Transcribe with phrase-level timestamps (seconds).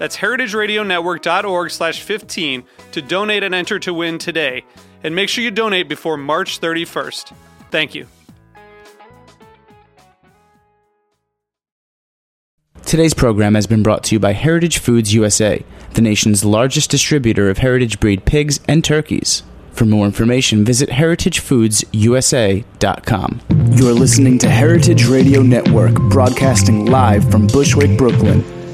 [0.00, 4.64] That's heritageradionetwork.org slash 15 to donate and enter to win today.
[5.04, 7.34] And make sure you donate before March 31st.
[7.70, 8.06] Thank you.
[12.86, 15.62] Today's program has been brought to you by Heritage Foods USA,
[15.92, 19.42] the nation's largest distributor of heritage breed pigs and turkeys.
[19.72, 23.40] For more information, visit heritagefoodsusa.com.
[23.72, 28.59] You're listening to Heritage Radio Network, broadcasting live from Bushwick, Brooklyn.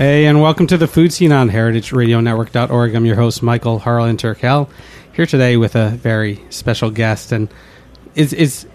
[0.00, 2.94] Hey, and welcome to the Food Seen on heritageradionetwork.org.
[2.94, 4.70] I'm your host, Michael Harlan Turkel,
[5.12, 7.32] here today with a very special guest.
[7.32, 7.50] And
[8.14, 8.66] is is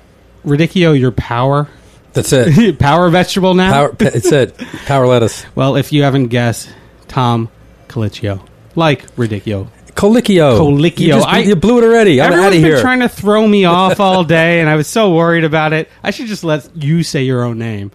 [0.46, 1.68] Radicchio your power
[2.14, 2.78] That's it.
[2.80, 3.72] power vegetable now?
[3.72, 4.56] Power, it's it.
[4.86, 5.44] Power lettuce.
[5.56, 6.70] Well, if you haven't guessed,
[7.08, 7.50] Tom
[7.88, 9.70] Colicchio, like Radicchio.
[9.96, 10.60] Colicchio.
[10.60, 11.00] Colicchio.
[11.00, 12.22] You, just- I- you blew it already.
[12.22, 12.82] I'm out of been here.
[12.82, 15.90] trying to throw me off all day, and I was so worried about it.
[16.04, 17.90] I should just let you say your own name.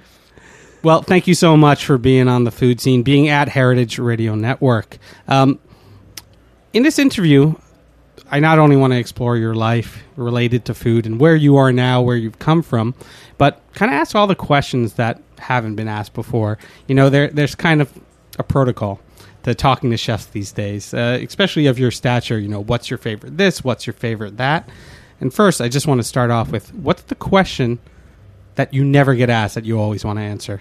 [0.83, 4.35] Well, thank you so much for being on the Food Seen, being at Heritage Radio
[4.35, 4.97] Network.
[5.29, 5.59] Um,
[6.73, 7.55] in this interview,
[8.31, 11.71] I not only want to explore your life related to food and where you are
[11.71, 12.95] now, where you've come from,
[13.37, 16.57] but kind of ask all the questions that haven't been asked before.
[16.89, 17.93] You know, there, there's kind of
[18.39, 19.01] a protocol
[19.43, 22.39] to talking to chefs these days, uh, especially of your stature.
[22.39, 23.63] You know, what's your favorite this?
[23.63, 24.67] What's your favorite that?
[25.21, 27.81] And first, I just want to start off with what's the question
[28.61, 30.61] that you never get asked that you always want to answer?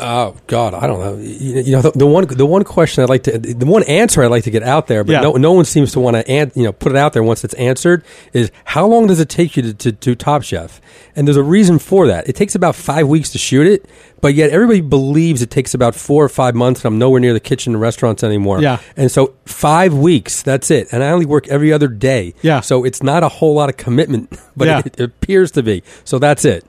[0.00, 1.16] Oh God, I don't know.
[1.16, 4.22] You, you know, the, the one the one question I'd like to, the one answer
[4.22, 5.20] I'd like to get out there, but Yeah.
[5.22, 7.42] no no one seems to want to, an, you know, put it out there once
[7.44, 8.04] it's answered.
[8.32, 10.80] Is how long does it take you to, to do Top Chef?
[11.16, 12.28] And there's a reason for that.
[12.28, 13.86] It takes about five weeks to shoot it,
[14.20, 16.84] but yet everybody believes it takes about four or five months.
[16.84, 18.62] And I'm nowhere near the kitchen and restaurants anymore.
[18.62, 18.78] Yeah.
[18.96, 20.88] and so five weeks, that's it.
[20.92, 22.34] And I only work every other day.
[22.42, 22.60] Yeah.
[22.60, 24.78] so it's not a whole lot of commitment, but Yeah.
[24.86, 25.82] it, it appears to be.
[26.04, 26.64] So that's it.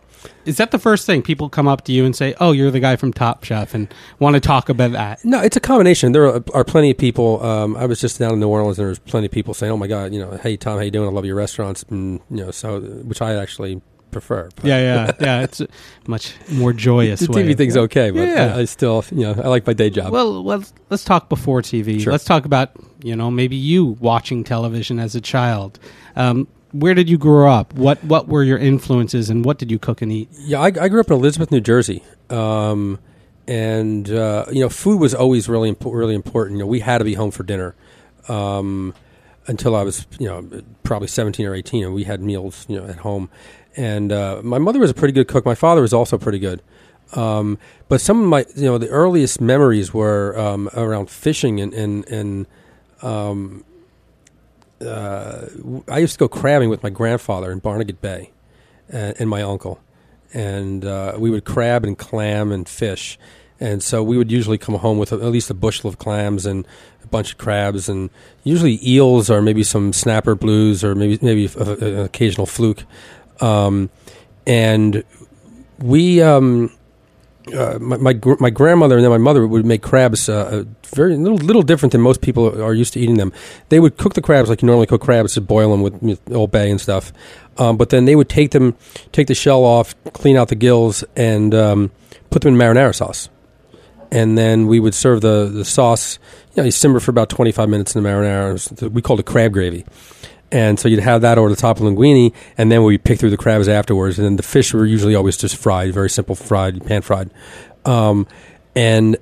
[0.46, 2.80] Is that the first thing people come up to you and say, "Oh, you're the
[2.80, 5.24] guy from Top Chef," and want to talk about that?
[5.24, 6.12] No, it's a combination.
[6.12, 7.44] There are, are plenty of people.
[7.44, 9.72] Um, I was just down in New Orleans, and there was plenty of people saying,
[9.72, 11.08] "Oh my God, you know, hey Tom, how you doing?
[11.08, 13.82] I love your restaurants," and you know, so which I actually
[14.12, 14.50] prefer.
[14.56, 15.44] But Yeah, yeah, yeah.
[15.44, 15.62] It's
[16.08, 17.20] much more joyous.
[17.20, 18.56] the TV thing's okay, but Yeah.
[18.56, 20.12] I, I still, you know, I like my day job.
[20.12, 22.02] Well, let's let's talk before TV.
[22.02, 22.12] Sure.
[22.12, 22.72] Let's talk about
[23.04, 25.80] you know maybe you watching television as a child.
[26.16, 27.74] Um, where did you grow up?
[27.74, 30.30] What what were your influences, and what did you cook and eat?
[30.40, 33.00] Yeah, I, I grew up in Elizabeth, New Jersey, um,
[33.48, 36.58] and uh, you know, food was always really impo- really important.
[36.58, 37.76] You know, we had to be home for dinner
[38.28, 38.94] um,
[39.48, 42.88] until I was, you know, probably seventeen or eighteen, and we had meals, you know,
[42.88, 43.30] at home.
[43.76, 45.46] And uh, my mother was a pretty good cook.
[45.46, 46.62] My father was also pretty good.
[47.14, 51.74] Um, but some of my, you know, the earliest memories were um, around fishing and
[51.74, 52.48] and and
[53.02, 53.64] um,
[54.82, 55.46] uh,
[55.88, 58.32] I used to go crabbing with my grandfather in Barnegat Bay
[58.90, 59.80] and, and my uncle,
[60.34, 63.18] and uh, we would crab and clam and fish.
[63.62, 66.66] And so we would usually come home with at least a bushel of clams and
[67.04, 68.10] a bunch of crabs, and
[68.44, 72.86] usually eels or maybe some snapper blues or maybe maybe a, a- an occasional fluke.
[73.42, 73.90] Um,
[74.48, 75.04] and
[75.78, 76.74] we, um,
[77.54, 80.64] uh, my my, gr- my grandmother and then my mother would make crabs uh,
[80.96, 83.32] very little little different than most people are used to eating them.
[83.70, 86.20] They would cook the crabs like you normally cook crabs, to boil them with, with
[86.32, 87.12] Old Bay and stuff.
[87.58, 88.76] Um, but then they would take them,
[89.12, 91.92] take the shell off, clean out the gills, and um,
[92.30, 93.30] put them in marinara sauce.
[94.12, 96.18] And then we would serve the, the sauce.
[96.56, 98.92] You know, you simmer for about twenty five minutes in the marinara.
[98.92, 99.86] We called it crab gravy.
[100.52, 103.30] And so you'd have that over the top of linguine, and then we'd pick through
[103.30, 104.18] the crabs afterwards.
[104.18, 107.30] And then the fish were usually always just fried, very simple fried, pan fried.
[107.86, 108.28] Um,
[108.76, 109.18] and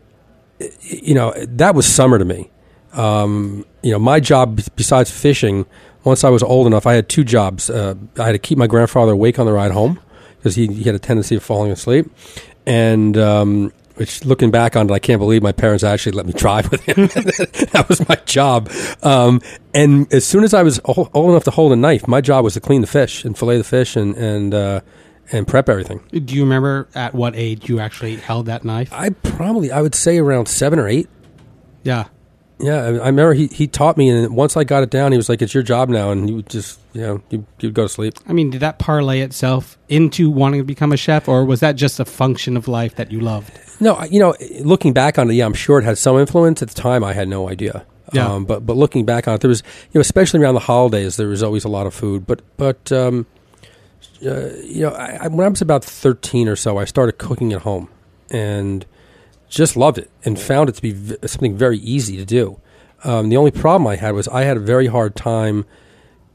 [0.82, 2.50] you know that was summer to me.
[2.94, 5.66] Um, you know, my job besides fishing,
[6.04, 7.70] once I was old enough, I had two jobs.
[7.70, 10.00] Uh, I had to keep my grandfather awake on the ride home
[10.38, 12.10] because he, he had a tendency of falling asleep,
[12.66, 16.34] and um, which looking back on it, I can't believe my parents actually let me
[16.36, 17.08] drive with him.
[17.72, 18.70] that was my job.
[19.04, 19.42] Um,
[19.74, 22.54] and as soon as I was old, enough to hold a knife, my job was
[22.54, 24.82] to clean the fish and fillet the fish and and uh,
[25.32, 26.02] and prep everything.
[26.12, 28.92] Do you remember at what age you actually held that knife?
[28.94, 31.10] I probably I would say around seven or eight.
[31.84, 32.06] Yeah.
[32.60, 35.18] Yeah, I, I remember he, he taught me, and once I got it down, he
[35.18, 37.84] was like, "It's your job now," and he would just you know you you'd go
[37.84, 38.16] to sleep.
[38.28, 41.76] I mean, did that parlay itself into wanting to become a chef, or was that
[41.76, 43.60] just a function of life that you loved?
[43.80, 46.64] No, you know, looking back on it, yeah, I'm sure it had some influence.
[46.64, 47.86] At the time, I had no idea.
[48.14, 48.28] Yeah.
[48.28, 49.62] Um, but but looking back on it, there was
[49.92, 52.26] you know, especially around the holidays, there was always a lot of food.
[52.26, 53.28] But but um,
[54.26, 57.54] uh, you know, I, I, when I was about 13 or so, I started cooking
[57.54, 57.90] at home,
[58.32, 58.86] and
[59.50, 62.60] just loved it, and found it to be v- something very easy to do.
[63.04, 65.66] Um, the only problem I had was I had a very hard time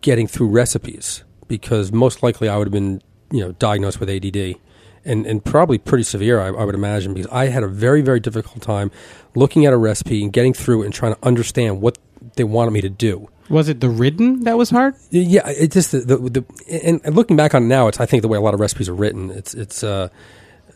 [0.01, 4.57] getting through recipes because most likely I would have been you know diagnosed with ADD
[5.05, 8.21] and and probably pretty severe I, I would imagine because I had a very very
[8.21, 8.91] difficult time
[9.35, 11.99] looking at a recipe and getting through it and trying to understand what
[12.37, 13.29] they wanted me to do.
[13.49, 14.95] Was it the written that was hard?
[15.11, 16.45] Yeah, it just the, the, the
[16.85, 18.61] and, and looking back on it now, it's I think the way a lot of
[18.61, 19.31] recipes are written.
[19.31, 20.09] It's it's uh,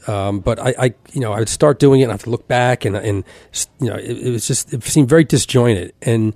[0.08, 2.30] um, but I, I you know I would start doing it and I have to
[2.30, 3.24] look back and and
[3.80, 5.92] you know it, it was just it seemed very disjointed.
[6.02, 6.34] And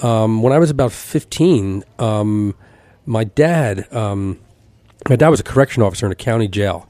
[0.00, 2.54] um, when I was about fifteen, um,
[3.06, 4.40] my dad um,
[5.08, 6.88] my dad was a correction officer in a county jail,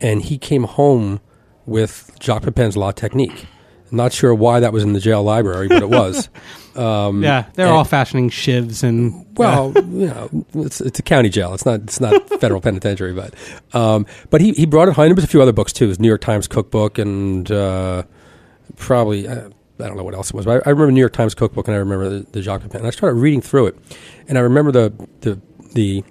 [0.00, 1.20] and he came home
[1.66, 3.46] with Jacques Pepin's La Technique.
[3.90, 6.28] Not sure why that was in the jail library, but it was.
[6.76, 11.28] Um, yeah, they're and- all fashioning shivs and well, you know, it's, it's a county
[11.28, 11.54] jail.
[11.54, 13.34] It's not it's not federal penitentiary, but
[13.72, 15.06] um, but he, he brought it home.
[15.06, 15.88] There was a few other books too.
[15.88, 18.02] His New York Times cookbook and uh,
[18.76, 19.48] probably uh,
[19.80, 20.44] I don't know what else it was.
[20.44, 22.78] But I, I remember New York Times cookbook and I remember the, the Jacques Pepin.
[22.78, 23.78] And I started reading through it,
[24.28, 25.40] and I remember the the
[25.74, 26.04] the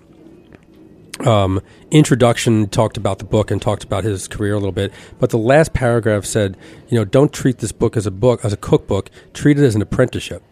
[1.26, 1.62] um,
[1.92, 5.38] introduction talked about the book and talked about his career a little bit, but the
[5.38, 6.58] last paragraph said,
[6.90, 9.10] you know, don't treat this book as a book as a cookbook.
[9.34, 10.44] Treat it as an apprenticeship.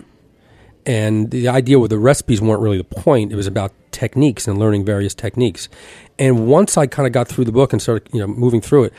[0.85, 3.31] And the idea with the recipes weren't really the point.
[3.31, 5.67] It was about techniques and learning various techniques.
[6.19, 8.85] And once I kind of got through the book and started, you know, moving through
[8.85, 8.93] it,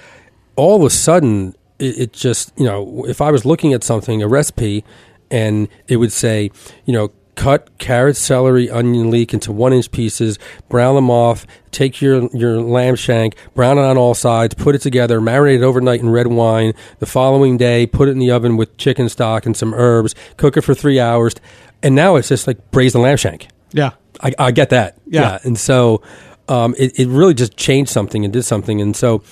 [0.57, 4.23] all of a sudden it, it just, you know, if I was looking at something,
[4.23, 4.85] a recipe,
[5.31, 6.51] and it would say,
[6.85, 10.39] you know, cut carrot, celery, onion leek into one inch pieces,
[10.69, 14.81] brown them off, take your, your lamb shank, brown it on all sides, put it
[14.81, 16.73] together, marinate it overnight in red wine.
[16.99, 20.57] The following day, put it in the oven with chicken stock and some herbs, cook
[20.57, 21.35] it for three hours.
[21.83, 23.49] And now it's just like braise the lamb shank.
[23.73, 23.93] yeah.
[24.21, 24.97] I, I get that.
[25.07, 25.39] Yeah.
[25.45, 26.03] And so
[26.49, 28.81] um, it, it really just changed something and did something.
[28.81, 29.23] And so,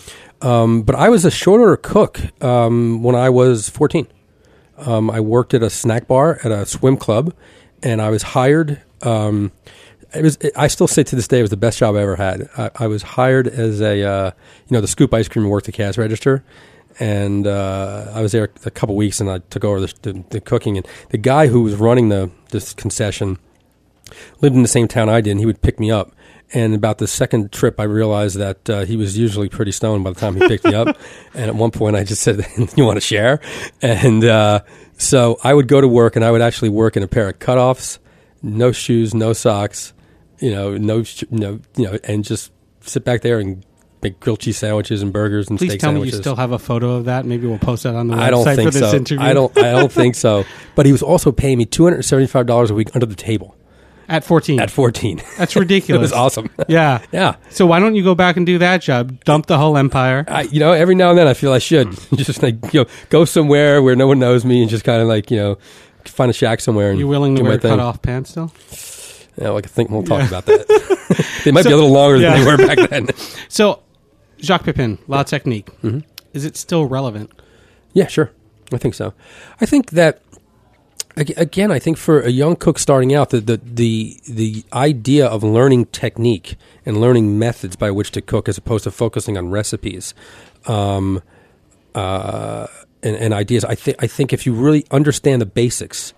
[0.43, 4.07] um, but I was a short order cook um, when I was 14.
[4.77, 7.33] Um, I worked at a snack bar at a swim club,
[7.85, 8.83] and I was hired.
[9.03, 9.53] Um,
[10.15, 10.39] it was.
[10.57, 12.49] I still say to this day it was the best job I ever had.
[12.57, 14.31] I, I was hired as a, uh,
[14.69, 16.43] you know, the scoop ice cream worked the cash register,
[16.99, 20.41] and uh, I was there a couple weeks, and I took over the, the, the
[20.41, 20.77] cooking.
[20.77, 23.39] And the guy who was running the this concession
[24.41, 26.12] lived in the same town I did, and he would pick me up.
[26.53, 30.11] And about the second trip, I realized that uh, he was usually pretty stoned by
[30.11, 30.97] the time he picked me up.
[31.35, 32.47] And at one point, I just said,
[32.77, 33.41] "You want to share?"
[33.83, 34.61] And uh,
[34.99, 37.41] so I would go to work, and I would actually work in a pair of
[37.41, 37.99] cutoffs,
[38.41, 39.93] no shoes, no socks,
[40.39, 43.65] you know, no, sh- no, you know, and just sit back there and
[44.01, 46.19] make grilled cheese sandwiches and burgers and Please steak tell me sandwiches.
[46.19, 47.25] you still have a photo of that.
[47.27, 48.97] Maybe we'll post that on the website I don't think for this so.
[48.97, 49.25] interview.
[49.27, 49.59] I don't.
[49.59, 50.45] I don't think so.
[50.77, 53.57] But he was also paying me two hundred seventy-five dollars a week under the table
[54.08, 54.61] At 14.
[54.61, 55.23] at fourteen.
[55.38, 55.99] That's ridiculous.
[55.99, 56.50] it was awesome.
[56.68, 57.00] Yeah.
[57.12, 57.37] Yeah.
[57.50, 59.23] So why don't you go back and do that job?
[59.25, 60.25] Dump the whole empire.
[60.28, 62.87] I, you know, every now and then I feel I should just like you know
[63.11, 65.58] go somewhere where no one knows me and just kind of like you know
[66.04, 66.90] find a shack somewhere.
[66.90, 68.52] And You willing to wear cut off pants still?
[69.40, 70.28] Yeah, like I think we'll talk Yeah.
[70.28, 71.26] about that.
[71.44, 72.34] they might be a little longer yeah.
[72.37, 73.08] than they were back then.
[73.49, 73.82] So,
[74.40, 75.66] Jacques Pepin, La Technique.
[75.82, 76.00] Mm-hmm.
[76.32, 77.30] Is it still relevant?
[77.92, 78.30] Yeah, sure.
[78.73, 79.14] I think so.
[79.61, 80.20] I think that
[81.16, 85.42] again, I think for a young cook starting out, the the the, the idea of
[85.42, 90.14] learning technique and learning methods by which to cook, as opposed to focusing on recipes,
[90.66, 91.23] um,
[91.94, 92.66] uh,
[93.02, 93.64] and, and ideas.
[93.64, 96.12] I think I think if you really understand the basics.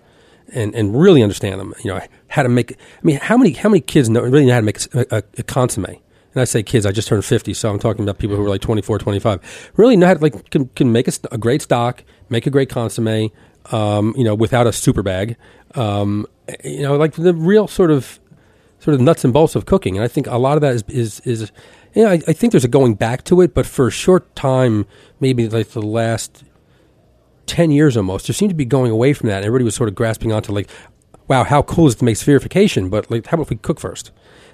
[0.49, 1.99] And, and really understand them, you know
[2.29, 2.71] how to make.
[2.71, 5.23] I mean, how many how many kids know really know how to make a, a,
[5.39, 5.87] a consomme?
[5.87, 8.49] And I say kids, I just turned 50, so I'm talking about people who are
[8.49, 9.71] like 24, 25.
[9.75, 12.69] Really know how to, like, can, can make a, a great stock, make a great
[12.69, 13.29] consomme,
[13.71, 15.37] um, you know, without a super bag.
[15.75, 16.27] Um,
[16.63, 18.19] you know, like the real sort of
[18.79, 19.97] sort of nuts and bolts of cooking.
[19.97, 21.51] And I think a lot of that is is is
[21.93, 24.85] yeah, I, I think there's a going back to it, but for a short time,
[25.19, 26.43] maybe like the last
[27.45, 29.37] ten years almost, there seemed to be going away from that.
[29.37, 30.69] And everybody was sort of grasping onto like,
[31.27, 32.89] wow, how cool is it to make spherification?
[32.89, 34.11] But like, how about if we cook first?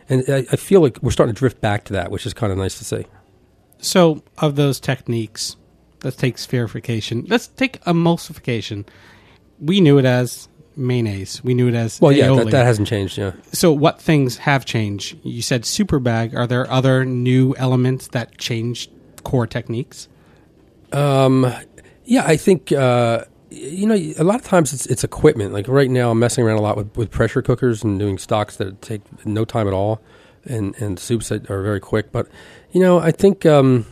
[0.10, 2.52] And I, I feel like we're starting to drift back to that, which is kind
[2.52, 3.06] of nice to see.
[3.78, 5.58] So, of those techniques,
[6.04, 7.30] let's take spherification.
[7.30, 8.86] Let's take emulsification.
[9.60, 11.44] We knew it as mayonnaise.
[11.44, 13.18] We knew it as Well, yeah, that, that hasn't changed.
[13.18, 13.34] Yeah.
[13.52, 15.18] So, what things have changed?
[15.24, 16.36] You said super bag.
[16.36, 18.92] Are there other new elements that changed
[19.24, 20.08] core techniques?
[20.92, 21.52] Um,
[22.06, 25.54] yeah, I think uh, you know a lot of times it's it's equipment.
[25.54, 28.58] Like right now, I'm messing around a lot with, with pressure cookers and doing stocks
[28.58, 30.02] that take no time at all,
[30.46, 32.12] and and soups that are very quick.
[32.12, 32.28] But
[32.72, 33.86] you know, I think um,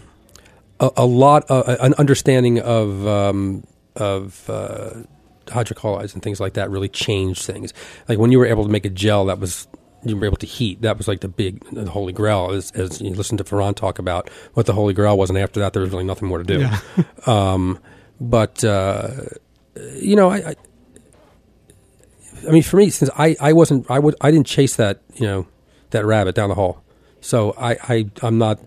[0.81, 4.91] a, a lot of an understanding of um, of uh,
[5.45, 7.73] hydrocolloids and things like that really changed things.
[8.09, 9.67] Like when you were able to make a gel that was
[10.03, 10.81] you were able to heat.
[10.81, 12.51] That was like the big the holy grail.
[12.51, 15.59] As, as you listen to Ferran talk about what the holy grail was, and after
[15.59, 16.67] that, there was really nothing more to do.
[17.31, 17.79] um,
[18.19, 19.11] but uh,
[19.75, 20.55] you know, I, I,
[22.47, 25.25] I mean, for me, since I, I wasn't, I would, I didn't chase that, you
[25.25, 25.47] know,
[25.91, 26.83] that rabbit down the hall.
[27.21, 28.59] So I, I, I'm not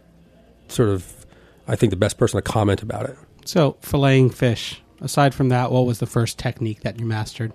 [0.68, 1.23] sort of,
[1.66, 3.16] I think the best person to comment about it.
[3.44, 4.80] So, filleting fish.
[5.00, 7.52] Aside from that, what was the first technique that you mastered?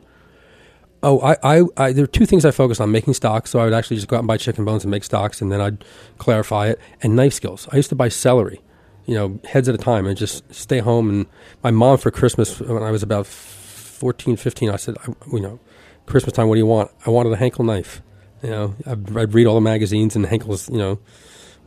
[1.01, 3.51] Oh, I, I, I, there are two things I focused on: making stocks.
[3.51, 5.51] So I would actually just go out and buy chicken bones and make stocks, and
[5.51, 5.83] then I'd
[6.17, 6.79] clarify it.
[7.01, 7.67] And knife skills.
[7.71, 8.61] I used to buy celery,
[9.05, 11.09] you know, heads at a time, and just stay home.
[11.09, 11.25] And
[11.63, 15.59] my mom for Christmas when I was about 14, 15, I said, I, you know,
[16.05, 16.91] Christmas time, what do you want?
[17.05, 18.01] I wanted a Henckel knife.
[18.43, 20.99] You know, I'd, I'd read all the magazines, and Henckel's, you know,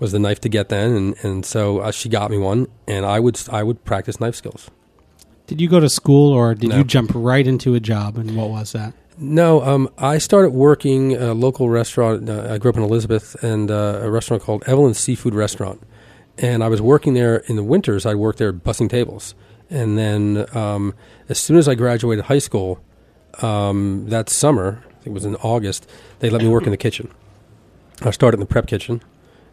[0.03, 3.07] was the knife to get then, and and so uh, she got me one, and
[3.07, 4.71] I would I would practice knife skills.
[5.47, 6.79] Did you go to school or did No.
[6.79, 8.17] you jump right into a job?
[8.19, 8.95] And what was that?
[9.19, 12.29] No, um, I started working at a local restaurant.
[12.29, 15.81] Uh, I grew up in Elizabeth, and uh, a restaurant called Evelyn's Seafood Restaurant.
[16.39, 18.07] And I was working there in the winters.
[18.07, 19.35] I worked there bussing tables.
[19.69, 20.95] And then, um,
[21.29, 22.81] as soon as I graduated high school,
[23.43, 25.89] um, that summer, I think it was in August,
[26.21, 27.11] they let me work in the kitchen.
[28.03, 29.03] I started in the prep kitchen,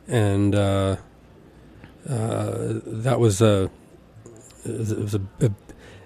[0.09, 0.97] and uh,
[2.09, 3.69] uh, that was a
[4.65, 5.51] it was a, a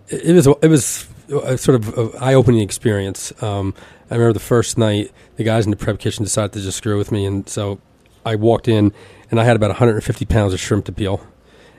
[0.10, 3.32] it was a, it was a sort of a eye-opening experience.
[3.42, 3.74] Um,
[4.12, 6.98] I remember the first night, the guys in the prep kitchen decided to just screw
[6.98, 7.80] with me, and so
[8.26, 8.94] I walked in,
[9.32, 11.26] and I had about 150 pounds of shrimp to peel,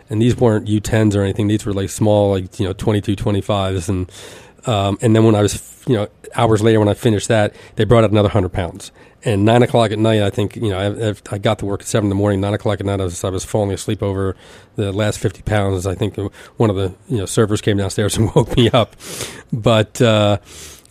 [0.09, 3.89] and these weren't U10s or anything; these were like small, like you know, 22, 25s,
[3.89, 4.11] and
[4.67, 7.85] um, and then when I was, you know, hours later when I finished that, they
[7.85, 8.91] brought out another 100 pounds.
[9.25, 11.87] And nine o'clock at night, I think, you know, I, I- got to work at
[11.87, 12.41] seven in the morning.
[12.41, 14.37] Nine o'clock at night, I was, I was falling asleep over
[14.77, 15.87] the last 50 pounds.
[15.87, 16.17] I think
[16.57, 18.97] one of the, you know, servers came downstairs and woke me up.
[19.53, 20.39] But, uh,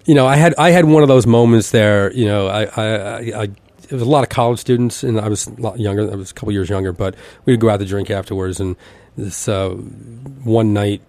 [0.06, 3.42] you know, I had, I had one of those moments there, you know, I, I,
[3.44, 6.12] I, it was a lot of college students, and I was a lot younger.
[6.12, 8.60] I was a couple years younger, but we'd go out to drink afterwards.
[8.60, 8.76] And
[9.18, 11.02] this uh, one night,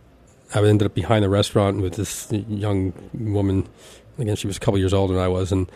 [0.55, 3.67] I ended up behind the restaurant with this young woman.
[4.19, 5.71] Again, she was a couple years older than I was, and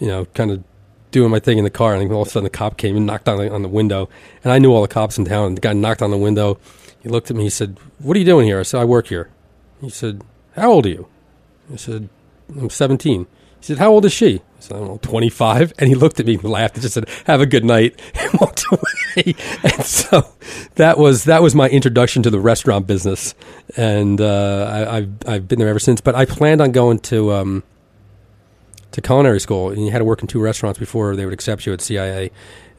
[0.00, 0.62] you know, kind of
[1.10, 1.94] doing my thing in the car.
[1.94, 4.08] And all of a sudden, the cop came and knocked on the, on the window.
[4.44, 5.48] And I knew all the cops in town.
[5.48, 6.58] And the guy knocked on the window.
[7.00, 7.44] He looked at me.
[7.44, 9.30] He said, "What are you doing here?" I said, "I work here."
[9.80, 10.22] He said,
[10.54, 11.08] "How old are you?"
[11.72, 12.08] I said,
[12.58, 13.26] "I'm 17."
[13.60, 16.20] He said, "How old is she?" I said, "I don't know, 25." And he looked
[16.20, 19.34] at me and laughed and just said, "Have a good night," and walked away.
[19.62, 20.26] and so
[20.74, 23.34] that was that was my introduction to the restaurant business,
[23.76, 26.02] and uh, I, I've I've been there ever since.
[26.02, 27.62] But I planned on going to um,
[28.92, 31.66] to culinary school, and you had to work in two restaurants before they would accept
[31.66, 32.30] you at CIA.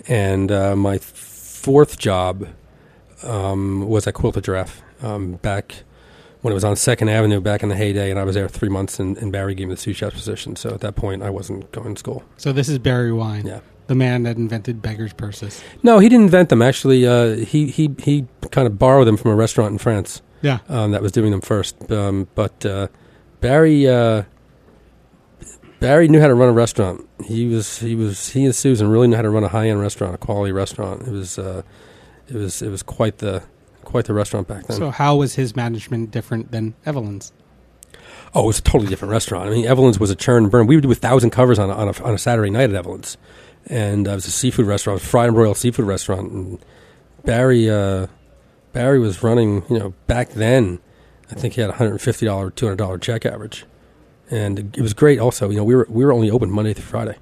[0.08, 2.48] And uh, my fourth job
[3.24, 5.84] um, was at Quilted Giraffe um, back
[6.42, 8.70] when it was on Second Avenue back in the heyday, and I was there three
[8.70, 10.56] months, and, and Barry gave me the sous chef position.
[10.56, 12.24] So at that point, I wasn't going to school.
[12.38, 13.60] So, this is Barry Wine, Yeah.
[13.88, 15.62] the man that invented beggar's purses.
[15.84, 16.62] No, he didn't invent them.
[16.64, 20.60] Actually, uh, he he he kind of borrowed them from a restaurant in France Yeah.
[20.68, 21.92] um, that was doing them first.
[21.92, 22.88] Um, but uh,
[23.40, 24.24] Barry uh,
[25.82, 27.10] Barry knew how to run a restaurant.
[27.26, 29.82] He was he was he and Susan really knew how to run a high end
[29.82, 31.02] restaurant, a quality restaurant.
[31.08, 31.64] It was uh,
[32.28, 33.44] it was it was quite the
[33.84, 34.78] quite the restaurant back then.
[34.78, 37.34] So, how was his management different than Evelyn's?
[38.36, 39.50] Oh, it was a totally different restaurant.
[39.50, 40.68] I mean, Evelyn's was a churn and burn.
[40.68, 42.76] We would do a thousand covers on a, on a, on a Saturday night at
[42.76, 43.18] Evelyn's,
[43.66, 46.32] and uh, it was a seafood restaurant, it was a fried and broiled seafood restaurant.
[46.32, 46.60] And
[47.26, 48.06] Barry uh,
[48.72, 50.80] Barry was running, you know, back then.
[51.32, 53.66] I think he had a hundred and fifty dollar, two hundred dollar check average,
[54.32, 55.20] and it was great.
[55.20, 57.18] Also, you know, we were we were only open Monday through Friday,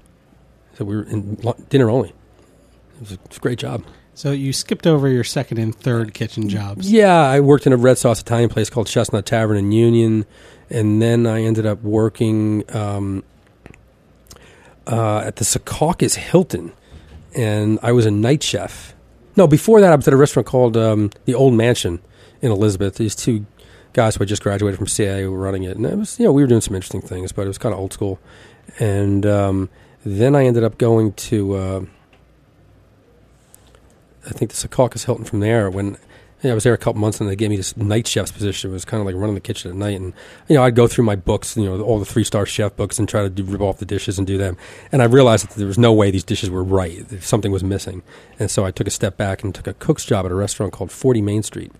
[0.74, 1.36] so we were in
[1.68, 2.10] dinner only.
[2.10, 3.84] It was a, it was a great job.
[4.14, 6.90] So, you skipped over your second and third kitchen jobs.
[6.92, 10.26] Yeah, I worked in a red sauce Italian place called Chestnut Tavern in Union,
[10.68, 12.64] and then I ended up working.
[12.74, 13.24] Um,
[14.86, 16.72] uh, at the Secaucus Hilton,
[17.34, 18.94] and I was a night chef.
[19.36, 22.00] No, before that, I was at a restaurant called um, the Old Mansion
[22.42, 22.96] in Elizabeth.
[22.96, 23.46] These two
[23.92, 26.32] guys who had just graduated from CIA were running it, and it was you know
[26.32, 28.18] we were doing some interesting things, but it was kind of old school.
[28.78, 29.68] And um,
[30.04, 31.84] then I ended up going to uh,
[34.26, 35.96] I think the Secaucus Hilton from there when.
[36.42, 38.70] Yeah, I was there a couple months, and they gave me this night chef's position.
[38.70, 40.14] It was kind of like running the kitchen at night, and
[40.48, 42.98] you know, I'd go through my books, you know, all the three star chef books,
[42.98, 44.56] and try to do, rip off the dishes and do them.
[44.90, 48.02] And I realized that there was no way these dishes were right; something was missing.
[48.38, 50.72] And so I took a step back and took a cook's job at a restaurant
[50.72, 51.72] called Forty Main Street,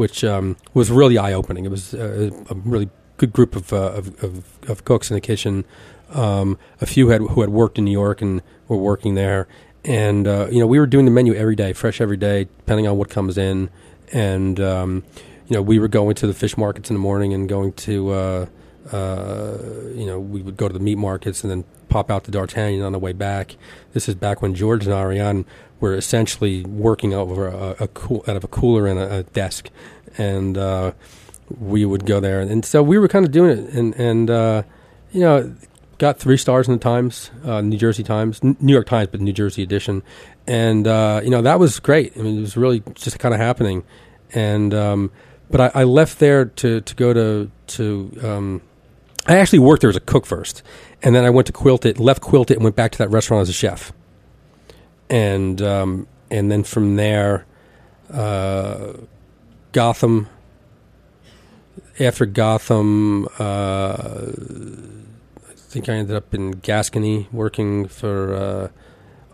[0.00, 1.64] which um, was really eye opening.
[1.64, 2.88] It was uh, a really
[3.18, 5.64] good group of, uh, of, of, of cooks in the kitchen.
[6.10, 9.46] Um, a few had who had worked in New York and were working there,
[9.84, 12.88] and uh, you know we were doing the menu every day, fresh every day, depending
[12.88, 13.70] on what comes in
[14.12, 15.04] and um,
[15.46, 18.10] you know we were going to the fish markets in the morning and going to
[18.10, 18.46] uh,
[18.92, 19.58] uh,
[19.94, 22.82] you know we would go to the meat markets and then pop out to D'Artagnan
[22.82, 23.56] on the way back.
[23.92, 25.44] This is back when George and Ariane
[25.80, 29.70] were essentially working over a, a cool, out of a cooler and a, a desk,
[30.18, 30.92] and uh,
[31.58, 34.62] we would go there, and so we were kind of doing it, and and uh,
[35.12, 35.54] you know
[36.00, 39.20] got three stars in the Times, uh, New Jersey Times, N- New York Times, but
[39.20, 40.02] New Jersey edition,
[40.46, 42.16] and uh, you know that was great.
[42.16, 43.84] I mean, it was really just kind of happening,
[44.32, 45.10] and um,
[45.50, 48.18] but I, I, left there to to go to to.
[48.22, 48.62] Um,
[49.26, 50.62] I actually worked there as a cook first,
[51.02, 53.50] and then I went to Quilted, left Quilted, and went back to that restaurant as
[53.50, 53.92] a chef,
[55.10, 57.44] and um, and then from there,
[58.12, 58.94] uh,
[59.72, 60.28] Gotham.
[61.98, 63.26] After Gotham.
[63.38, 64.32] Uh,
[65.70, 68.68] I think I ended up in Gascony working for uh,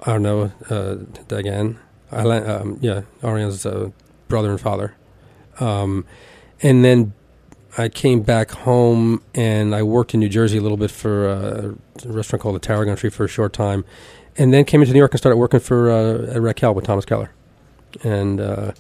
[0.07, 0.97] Arnaud uh,
[1.29, 1.79] Daguin.
[2.11, 3.91] Um, yeah, Ariane's uh,
[4.29, 4.95] brother and father.
[5.61, 6.05] Um,
[6.63, 7.15] and then
[7.79, 12.07] I came back home and I worked in New Jersey a little bit for uh,
[12.07, 13.85] a restaurant called the Tarragon Tree for a short time.
[14.39, 17.05] And then came into New York and started working for uh, at Rakel with Thomas
[17.05, 17.31] Keller.
[18.03, 18.73] And uh,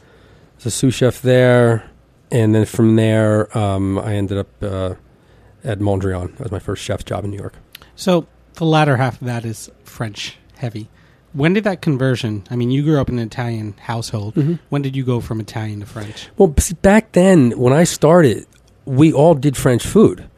[0.56, 1.90] was a sous chef there.
[2.30, 4.94] And then from there, um, I ended up uh,
[5.64, 6.32] at Mondrian.
[6.36, 7.54] That was my first chef's job in New York.
[7.94, 10.88] So the latter half of that is French heavy.
[11.32, 12.44] When did that conversion?
[12.50, 14.34] I mean, you grew up in an Italian household.
[14.34, 14.54] Mm-hmm.
[14.70, 16.30] When did you go from Italian to French?
[16.38, 18.46] Well, back then, when I started,
[18.86, 20.28] we all did French food.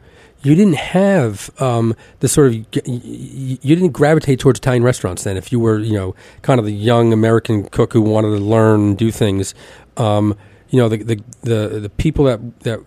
[0.41, 2.53] You didn't have um, the sort of
[2.85, 5.35] you didn't gravitate towards Italian restaurants then.
[5.35, 8.79] If you were, you know, kind of the young American cook who wanted to learn
[8.81, 9.53] and do things,
[9.97, 10.37] um,
[10.69, 12.79] you know, the, the the the people that that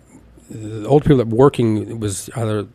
[0.49, 2.67] the old people that were working was either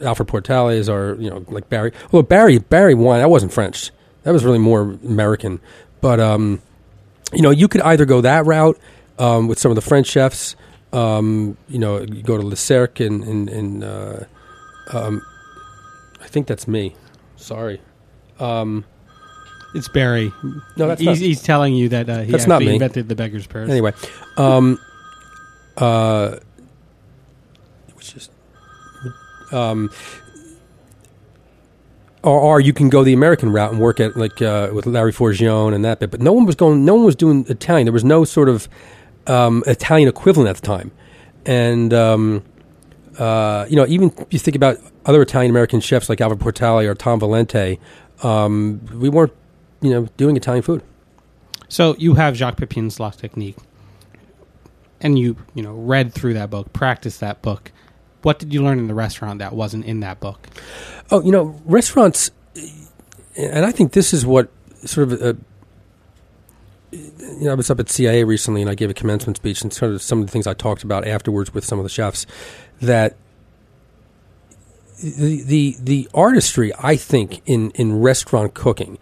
[0.00, 1.92] Alfred Portales or you know like Barry.
[2.10, 3.90] Well, Barry Barry Wine that wasn't French.
[4.24, 5.60] That was really more American.
[6.00, 6.60] But um,
[7.32, 8.78] you know, you could either go that route
[9.18, 10.56] um, with some of the French chefs.
[10.94, 14.24] Um, you know, you go to Le Cirque and, and, and uh,
[14.92, 15.20] um,
[16.20, 16.94] I think that's me.
[17.36, 17.80] Sorry.
[18.38, 18.84] Um,
[19.74, 20.32] it's Barry.
[20.76, 22.74] No, that's he's, not, he's telling you that uh, he that's not me.
[22.74, 23.68] invented the beggar's purse.
[23.68, 23.92] Anyway,
[24.36, 24.78] um,
[25.76, 26.36] uh,
[27.94, 28.30] which is
[29.50, 29.90] um,
[32.22, 35.12] or, or, you can go the American route and work at like uh, with Larry
[35.12, 36.10] Forgione and that bit.
[36.10, 36.84] But no one was going.
[36.84, 37.86] No one was doing Italian.
[37.86, 38.68] There was no sort of
[39.26, 40.90] um, Italian equivalent at the time,
[41.46, 42.42] and um,
[43.18, 46.94] uh, you know, even you think about other Italian American chefs like Alfred Portale or
[46.94, 47.78] Tom Valenti,
[48.22, 49.32] um, we weren't,
[49.80, 50.82] you know, doing Italian food.
[51.68, 53.56] So you have Jacques Pepin's La Technique,
[55.00, 57.72] and you you know read through that book, practiced that book.
[58.22, 60.48] What did you learn in the restaurant that wasn't in that book?
[61.10, 62.30] Oh, you know, restaurants,
[63.36, 64.50] and I think this is what
[64.84, 65.22] sort of.
[65.22, 65.34] Uh,
[66.94, 69.72] you know, I was up at CIA recently, and I gave a commencement speech, and
[69.72, 72.26] sort of some of the things I talked about afterwards with some of the chefs.
[72.80, 73.16] That
[75.02, 78.98] the the, the artistry, I think, in in restaurant cooking,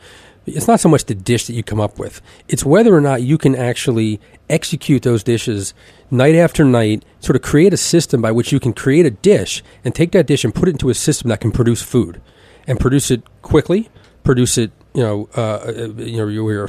[0.46, 3.22] it's not so much the dish that you come up with; it's whether or not
[3.22, 5.74] you can actually execute those dishes
[6.10, 9.62] night after night, sort of create a system by which you can create a dish
[9.84, 12.20] and take that dish and put it into a system that can produce food
[12.66, 13.88] and produce it quickly,
[14.24, 16.68] produce it, you know, uh, uh you know, you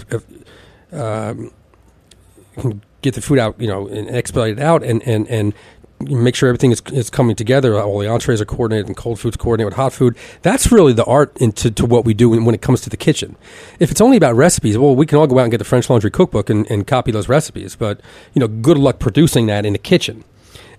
[0.93, 1.51] um,
[3.01, 5.53] get the food out, you know, and expedite it out and, and, and
[6.09, 7.79] make sure everything is, is coming together.
[7.79, 10.17] All the entrees are coordinated and cold foods coordinated with hot food.
[10.41, 12.97] That's really the art into to what we do when, when, it comes to the
[12.97, 13.35] kitchen.
[13.79, 15.89] If it's only about recipes, well, we can all go out and get the French
[15.89, 17.75] Laundry cookbook and, and copy those recipes.
[17.75, 18.01] But
[18.33, 20.23] you know, good luck producing that in the kitchen.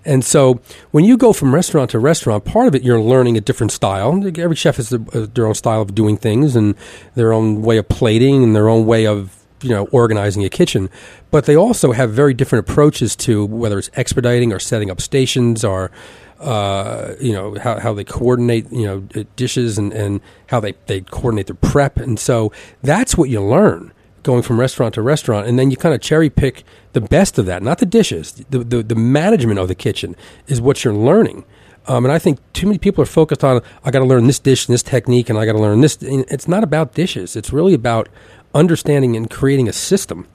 [0.07, 3.41] And so, when you go from restaurant to restaurant, part of it you're learning a
[3.41, 4.23] different style.
[4.37, 6.75] Every chef has their own style of doing things and
[7.15, 10.89] their own way of plating and their own way of you know organizing a kitchen,
[11.31, 15.63] but they also have very different approaches to whether it's expediting or setting up stations
[15.63, 15.91] or
[16.39, 18.99] uh, you know how, how they coordinate you know
[19.35, 21.97] dishes and, and how they, they coordinate their prep.
[21.97, 22.51] And so
[22.83, 23.91] that's what you learn
[24.23, 25.47] going from restaurant to restaurant.
[25.47, 28.59] And then you kind of cherry pick the best of that not the dishes the,
[28.59, 30.15] the, the management of the kitchen
[30.47, 31.45] is what you're learning.
[31.87, 34.39] Um, and I think too many people are focused on I got to learn this
[34.39, 37.35] dish and this technique and I got to learn this it's not about dishes.
[37.35, 38.09] It's really about
[38.55, 40.27] understanding and creating a system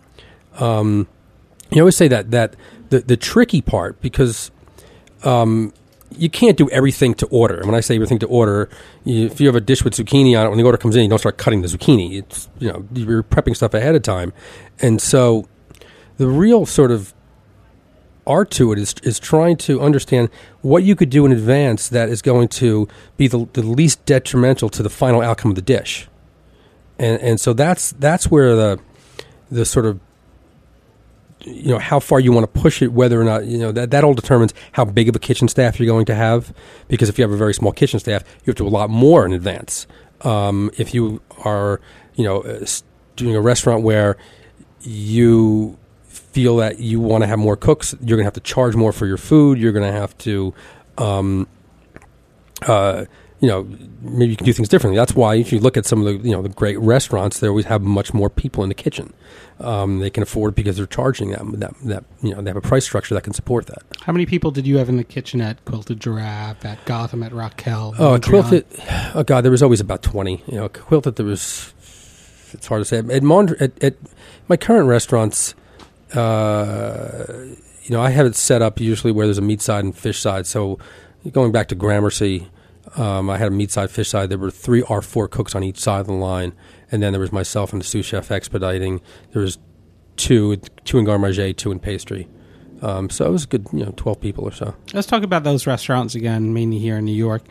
[0.59, 1.09] um,
[1.71, 2.57] you always say that that
[2.91, 4.51] the, the tricky part because
[5.23, 5.73] um,
[6.17, 7.57] you can't do everything to order.
[7.57, 8.69] And when I say everything to order,
[9.05, 11.03] you, if you have a dish with zucchini on it, when the order comes in,
[11.03, 12.19] you don't start cutting the zucchini.
[12.19, 14.33] It's you know you're prepping stuff ahead of time,
[14.81, 15.47] and so
[16.17, 17.15] the real sort of
[18.27, 20.29] art to it is is trying to understand
[20.63, 24.69] what you could do in advance that is going to be the, the least detrimental
[24.69, 26.09] to the final outcome of the dish,
[27.01, 28.81] and and so that's that's where the
[29.51, 29.99] the sort of
[31.41, 33.91] you know how far you want to push it whether or not you know that
[33.91, 36.55] that all determines how big of a kitchen staff you're going to have.
[36.89, 38.91] Because if you have a very small kitchen staff you have to do a lot
[38.91, 39.87] more in advance.
[40.21, 41.81] Um, if you are
[42.15, 42.67] you know uh,
[43.17, 44.19] doing a restaurant where
[44.83, 48.77] you feel that you want to have more cooks you're going to have to charge
[48.77, 49.59] more for your food.
[49.59, 50.53] You're going to have to
[50.99, 51.49] um,
[52.67, 53.07] uh,
[53.40, 53.66] you know,
[54.03, 54.98] maybe you can do things differently.
[54.98, 57.48] That's why if you look at some of the you know the great restaurants, they
[57.48, 59.14] always have much more people in the kitchen.
[59.59, 62.61] Um, they can afford because they're charging them that that you know they have a
[62.61, 63.83] price structure that can support that.
[64.03, 67.33] How many people did you have in the kitchen at Quilted Giraffe, at Gotham, at
[67.33, 67.94] Rakel?
[67.98, 68.66] Oh, at Quilted,
[69.14, 70.42] oh god, there was always about twenty.
[70.46, 71.72] You know, Quilted there was.
[72.53, 72.98] It's hard to say.
[72.98, 73.94] At, Mond- at, at
[74.48, 75.55] my current restaurants,
[76.14, 77.24] uh,
[77.85, 80.18] you know, I have it set up usually where there's a meat side and fish
[80.18, 80.48] side.
[80.48, 80.79] So
[81.31, 82.48] going back to Gramercy
[82.96, 84.31] um, I had a meat side, fish side.
[84.31, 86.53] There were three or four cooks on each side of the line,
[86.90, 89.00] and then there was myself and the sous chef expediting.
[89.33, 89.59] There was
[90.16, 92.29] two, two in garde manger, two in pastry.
[92.83, 94.74] Um, so it was a good, you know, twelve people or so.
[94.94, 97.42] Let's talk about those restaurants again, mainly here in New York.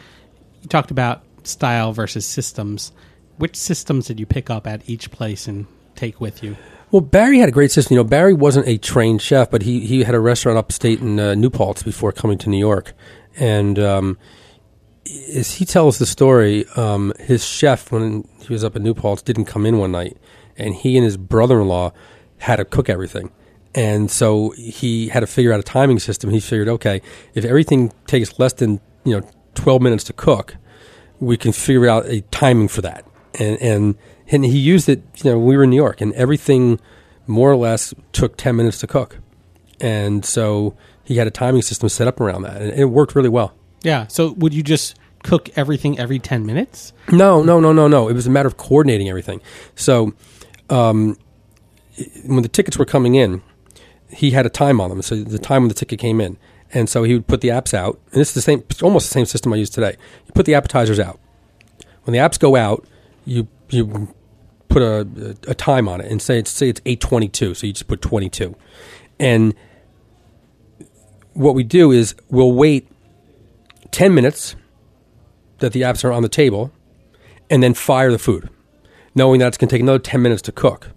[0.61, 2.91] You talked about style versus systems.
[3.37, 6.57] Which systems did you pick up at each place and take with you?
[6.91, 7.95] Well, Barry had a great system.
[7.95, 11.19] You know, Barry wasn't a trained chef, but he he had a restaurant upstate in
[11.19, 12.93] uh, New Paltz before coming to New York,
[13.37, 14.17] and um,
[15.35, 19.21] as he tells the story, um, his chef when he was up at New Paltz
[19.21, 20.17] didn't come in one night,
[20.57, 21.91] and he and his brother-in-law
[22.39, 23.31] had to cook everything.
[23.75, 26.31] And so he had to figure out a timing system.
[26.31, 27.01] He figured, okay,
[27.33, 30.55] if everything takes less than you know twelve minutes to cook,
[31.19, 33.05] we can figure out a timing for that.
[33.39, 33.95] And and
[34.27, 35.03] and he used it.
[35.23, 36.79] You know, we were in New York, and everything
[37.27, 39.17] more or less took ten minutes to cook.
[39.81, 43.29] And so he had a timing system set up around that, and it worked really
[43.29, 43.53] well.
[43.81, 44.07] Yeah.
[44.07, 46.93] So would you just cook everything every 10 minutes?
[47.11, 48.07] No, no, no, no, no.
[48.07, 49.41] It was a matter of coordinating everything.
[49.75, 50.13] So
[50.69, 51.17] um,
[52.25, 53.41] when the tickets were coming in,
[54.09, 55.01] he had a time on them.
[55.01, 56.37] So the time when the ticket came in.
[56.71, 57.99] And so he would put the apps out.
[58.11, 59.97] And this is the same, almost the same system I use today.
[60.25, 61.19] You put the appetizers out.
[62.03, 62.85] When the apps go out,
[63.25, 64.13] you you
[64.67, 67.87] put a, a time on it and say it's say it's 822 so you just
[67.87, 68.55] put 22
[69.19, 69.55] and
[71.33, 72.87] what we do is we'll wait
[73.91, 74.55] 10 minutes
[75.59, 76.71] that the apps are on the table
[77.49, 78.49] and then fire the food,
[79.15, 80.91] knowing that it's going to take another 10 minutes to cook.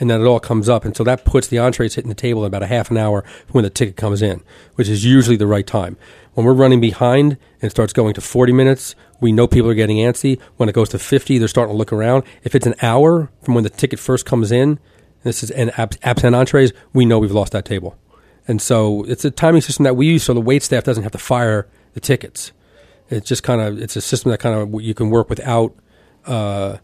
[0.00, 0.84] And then it all comes up.
[0.84, 3.24] And so that puts the entrees hitting the table in about a half an hour
[3.50, 4.42] when the ticket comes in,
[4.74, 5.96] which is usually the right time.
[6.34, 9.74] When we're running behind and it starts going to 40 minutes, we know people are
[9.74, 10.40] getting antsy.
[10.56, 12.24] When it goes to 50, they're starting to look around.
[12.42, 14.80] If it's an hour from when the ticket first comes in,
[15.22, 17.96] this is an apps, and entrees, we know we've lost that table.
[18.48, 21.12] And so it's a timing system that we use so the wait staff doesn't have
[21.12, 22.52] to fire the tickets.
[23.08, 25.74] It's just kind of it's a system that kind of you can work without
[26.26, 26.78] uh,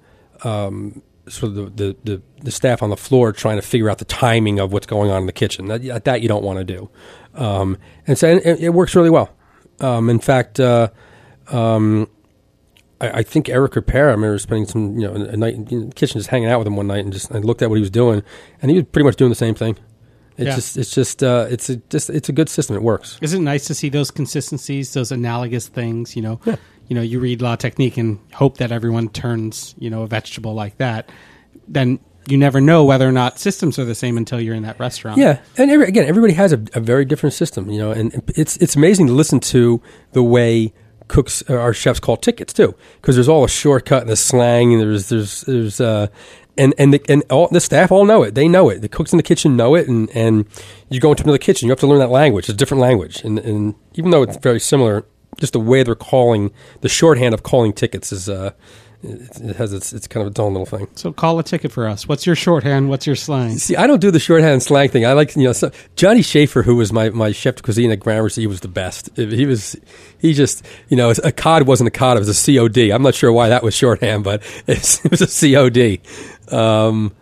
[0.45, 3.99] um, sort of the, the, the, the, staff on the floor trying to figure out
[3.99, 5.67] the timing of what's going on in the kitchen.
[5.67, 6.91] That, that you don't want to do,
[7.35, 9.31] um, and so it, it, works really well.
[9.81, 10.89] Um, in fact, uh,
[11.49, 12.09] um,
[13.01, 15.95] I, I, think Eric Ripert, I remember spending some you know a night in the
[15.95, 17.81] kitchen just hanging out with him one night and just I looked at what he
[17.83, 18.23] was doing,
[18.61, 19.79] and he was pretty much doing the same thing.
[20.39, 20.55] It's yeah.
[20.55, 22.77] just it's just uh, it's a just it's a good system.
[22.77, 23.19] It works.
[23.21, 26.15] Is it nice to see those consistencies, those analogous things?
[26.15, 26.57] You know, yeah.
[26.87, 30.55] you know, you read La Technique and hope that everyone turns you know a vegetable
[30.55, 31.11] like that.
[31.67, 31.99] Then
[32.29, 35.19] you never know whether or not systems are the same until you're in that restaurant.
[35.19, 37.69] Yeah, and every, again, everybody has a, a, very different system.
[37.69, 40.73] You know, and it's it's amazing to listen to the way
[41.09, 44.73] cooks uh, our chefs call tickets too, because there's all a shortcut and a slang,
[44.73, 46.07] and there's there's there's uh,
[46.59, 48.35] and and the, and all the staff all know it.
[48.35, 48.81] They know it.
[48.81, 50.47] The cooks in the kitchen know it, and and
[50.91, 52.45] you go into another kitchen, you have to learn that language.
[52.45, 55.07] It's a different language, and and even though it's very similar,
[55.39, 58.51] just the way they're calling the shorthand of calling tickets is uh
[59.03, 60.89] it, it has its it's kind of its own little thing.
[60.97, 62.09] So call a ticket for us.
[62.09, 62.89] What's your shorthand?
[62.89, 63.57] What's your slang?
[63.59, 65.07] See, I don't do the shorthand slang thing.
[65.07, 68.01] I like you know so, Johnny Schaefer, who was my, my chef de cuisine at
[68.01, 69.11] Gramercy, he was the best.
[69.17, 69.77] He was
[70.19, 72.93] he just you know a cod wasn't a cod; it was a COD.
[72.93, 76.01] I'm not sure why that was shorthand, but it's, it was a COD.
[76.53, 77.15] Um,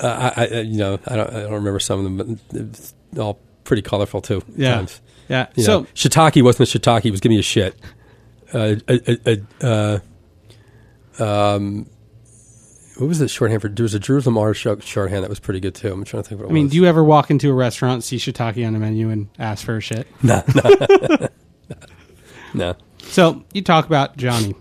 [0.00, 2.16] I, I you know I don't I don't remember some of them,
[2.50, 4.42] but it's all pretty colorful too.
[4.56, 4.76] Yeah.
[4.76, 5.00] times.
[5.28, 5.48] Yeah.
[5.56, 7.78] You so know, shiitake wasn't a shiitake; he was giving me a shit.
[8.52, 9.98] Uh, uh, uh, uh,
[11.20, 11.88] um,
[12.98, 13.68] what was the shorthand for?
[13.68, 15.92] There was a Jerusalem artichoke shorthand that was pretty good too.
[15.92, 16.72] I'm trying to think what it I mean, was.
[16.72, 19.76] do you ever walk into a restaurant, see shiitake on the menu, and ask for
[19.76, 20.06] a shit?
[20.22, 21.28] no, no,
[22.54, 22.74] no.
[23.02, 24.54] So you talk about Johnny.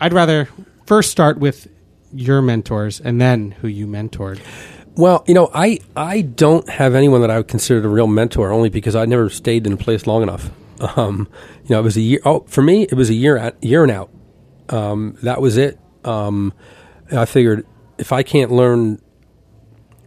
[0.00, 0.48] I'd rather
[0.86, 1.68] first start with
[2.12, 4.40] your mentors and then who you mentored.
[4.96, 8.50] Well, you know, I I don't have anyone that I would consider a real mentor,
[8.50, 10.50] only because I never stayed in a place long enough.
[10.96, 11.28] Um,
[11.64, 12.20] you know, it was a year.
[12.24, 14.10] Oh, for me, it was a year out, year and out.
[14.70, 15.78] Um, that was it.
[16.04, 16.52] Um,
[17.12, 17.66] I figured
[17.98, 19.02] if I can't learn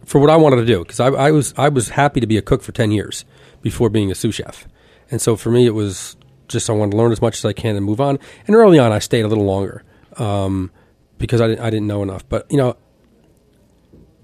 [0.04, 2.36] for what I wanted to do, because I, I was I was happy to be
[2.36, 3.24] a cook for ten years
[3.62, 4.66] before being a sous chef,
[5.10, 6.16] and so for me it was
[6.48, 8.18] just I wanted to learn as much as I can and move on.
[8.46, 9.82] And early on, I stayed a little longer
[10.16, 10.70] um,
[11.18, 12.28] because I didn't I didn't know enough.
[12.28, 12.76] But you know,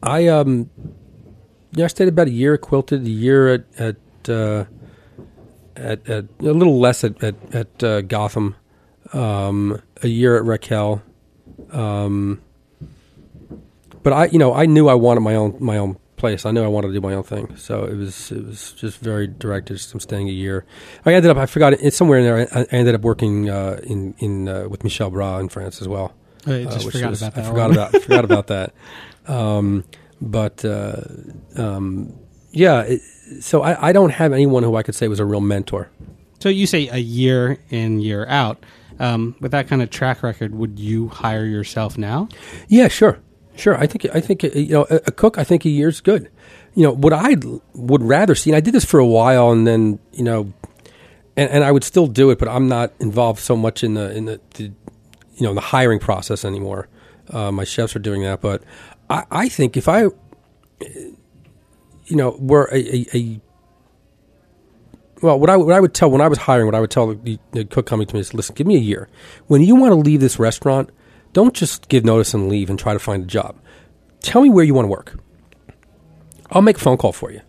[0.03, 0.71] I um
[1.73, 3.97] yeah I stayed about a year quilted, a year at at
[4.29, 4.65] uh,
[5.77, 8.57] at, at a little less at at, at uh, Gotham,
[9.13, 11.03] um, a year at Rakel.
[11.73, 12.41] Um,
[14.03, 16.45] but I you know I knew I wanted my own my own place.
[16.45, 17.57] I knew I wanted to do my own thing.
[17.57, 19.77] So it was it was just very directed.
[19.77, 20.65] Just I'm staying a year.
[21.05, 22.39] I ended up I forgot it's somewhere in there.
[22.53, 25.89] I, I ended up working uh, in in uh, with Michel Bras in France as
[25.89, 26.15] well.
[26.47, 27.45] I uh, just which forgot was- about that.
[27.45, 28.75] I forgot about forgot about that.
[29.27, 29.85] Um,
[30.21, 30.97] but uh,
[31.57, 32.15] um,
[32.53, 33.01] yeah, it,
[33.41, 35.91] so I, I don't have anyone who I could say was a real mentor.
[36.41, 38.65] So you say a year in, year out.
[39.01, 42.29] Um, with that kind of track record, would you hire yourself now?
[42.69, 43.19] Yeah, sure,
[43.57, 43.77] sure.
[43.77, 45.39] I think I think you know a, cook.
[45.39, 46.31] I think a year's good.
[46.75, 47.37] You know what I
[47.75, 48.51] would rather see.
[48.51, 50.53] And I did this for a while, and then you know,
[51.35, 54.15] and, and I would still do it, but I'm not involved so much in the
[54.15, 56.89] in the, the you know the hiring process anymore.
[57.31, 58.63] Uh, my chefs are doing that, but
[59.09, 60.03] I, I think if I,
[60.83, 63.41] you know, were a, a, a
[65.23, 67.15] well, what I, what I would tell when I was hiring, what I would tell
[67.15, 69.09] the, the cook coming to me is, listen, give me a year.
[69.47, 70.91] When you want to leave this restaurant,
[71.33, 73.57] don't just give notice and leave and try to find a job.
[74.21, 75.19] Tell me where you want to work.
[76.51, 77.41] I'll make a phone call for you.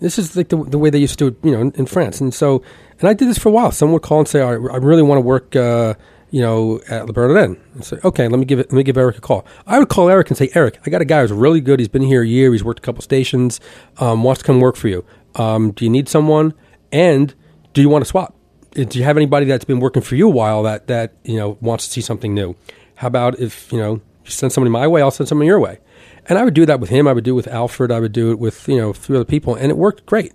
[0.00, 1.86] This is like the, the way they used to do it, you know, in, in
[1.86, 2.20] France.
[2.20, 2.62] And so,
[3.00, 3.70] and I did this for a while.
[3.70, 5.94] Someone would call and say, I, really want to work, uh,
[6.30, 7.60] you know, at Le Bernardin.
[7.74, 9.46] And say, okay, let me give it, let me give Eric a call.
[9.66, 11.80] I would call Eric and say, Eric, I got a guy who's really good.
[11.80, 12.50] He's been here a year.
[12.52, 13.60] He's worked a couple stations.
[13.98, 15.04] Um, wants to come work for you.
[15.34, 16.54] Um, do you need someone?
[16.92, 17.34] And
[17.72, 18.34] do you want to swap?
[18.76, 21.36] Uh, Do you have anybody that's been working for you a while that that you
[21.36, 22.54] know wants to see something new?
[22.96, 25.78] How about if you know you send somebody my way, I'll send somebody your way.
[26.26, 27.08] And I would do that with him.
[27.08, 27.90] I would do it with Alfred.
[27.90, 30.32] I would do it with you know few other people, and it worked great.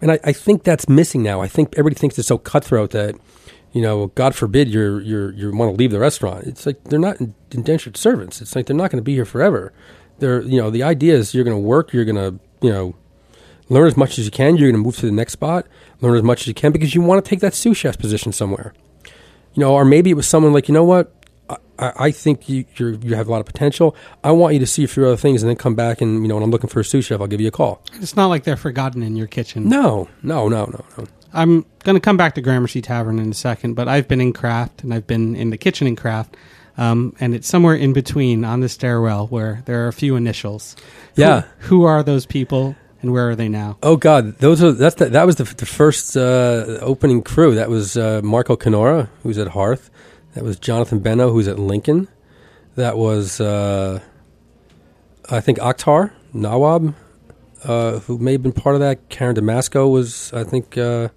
[0.00, 1.40] And I, I think that's missing now.
[1.40, 3.14] I think everybody thinks it's so cutthroat that
[3.74, 6.46] you know, God forbid you're you're you want to leave the restaurant.
[6.46, 7.16] It's like they're not
[7.50, 8.40] indentured servants.
[8.40, 9.72] It's like they're not going to be here forever.
[10.20, 11.92] They're you know the idea is you're going to work.
[11.92, 12.94] You're going to you know
[13.68, 14.56] learn as much as you can.
[14.56, 15.66] You're going to move to the next spot,
[16.00, 18.32] learn as much as you can because you want to take that sous chef position
[18.32, 18.74] somewhere.
[19.54, 21.14] You know, or maybe it was someone like, you know what,
[21.78, 23.96] I, I think you you're, you have a lot of potential.
[24.22, 26.28] I want you to see a few other things and then come back and you
[26.28, 27.82] know when I'm looking for a sous chef, I'll give you a call.
[27.94, 29.68] It's not like they're forgotten in your kitchen.
[29.68, 31.06] No, no, no, no, no.
[31.32, 34.32] I'm going to come back to Gramercy Tavern in a second, but I've been in
[34.32, 36.36] craft and I've been in the kitchen in craft.
[36.76, 40.76] Um, and it's somewhere in between on the stairwell where there are a few initials.
[41.16, 41.42] Yeah.
[41.58, 43.76] Who, who are those people and where are they now?
[43.82, 47.54] Oh God, those are that's the, that was the, the first uh, opening crew.
[47.54, 49.90] That was uh, Marco Canora, who's at Hearth.
[50.32, 52.08] That was Jonathan Benno, who's at Lincoln.
[52.76, 54.00] That was uh,
[55.30, 56.94] I think Akhtar Nawab,
[57.62, 59.08] uh, who may have been part of that.
[59.08, 61.08] Karen DeMasco was, I think, uh,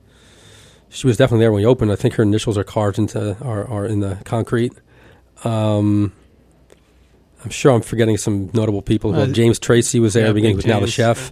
[0.90, 1.92] she was definitely there when we opened.
[1.92, 4.74] I think her initials are carved into are, are in the concrete.
[5.44, 6.14] Um,
[7.44, 9.16] I'm sure I'm forgetting some notable people.
[9.16, 10.54] Uh, James Tracey was there yeah, at the beginning.
[10.54, 11.32] He was now the James, chef.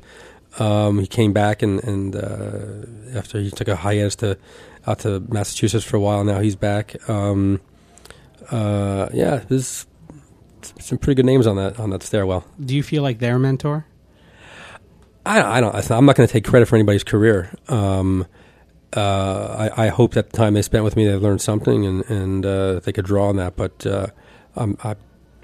[0.60, 4.38] Um, he came back and, and uh, after he took a hiatus to
[4.88, 6.24] out to Massachusetts for a while.
[6.24, 7.10] Now he's back.
[7.10, 7.62] Um,
[8.52, 9.88] uh, yeah, there's
[10.80, 12.46] some pretty good names on that on that stairwell.
[12.63, 13.86] Do you feel like their mentor?
[15.26, 15.91] I, I don't.
[15.91, 17.52] I'm not going to take credit for anybody's career.
[17.68, 18.28] Um,
[18.96, 22.06] uh, I, I hope that the time they spent with me, they learned something and
[22.10, 23.56] and uh, they could draw on that.
[23.56, 24.08] But uh,
[24.56, 24.96] I'm, I,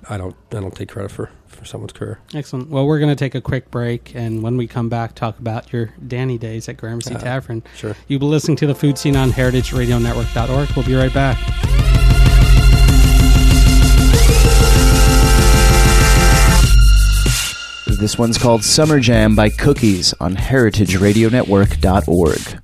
[0.10, 2.20] I don't I don't take credit for for someone's career.
[2.34, 2.70] Excellent.
[2.70, 5.72] Well, we're going to take a quick break, and when we come back, talk about
[5.72, 7.64] your Danny days at Gramercy uh, Tavern.
[7.76, 7.96] Sure.
[8.08, 10.70] You've been listening to the Food Seen on HeritageRadioNetwork.org.
[10.76, 11.38] We'll be right back.
[18.00, 22.62] This one's called Summer Jam by Cookies on HeritageRadioNetwork.org.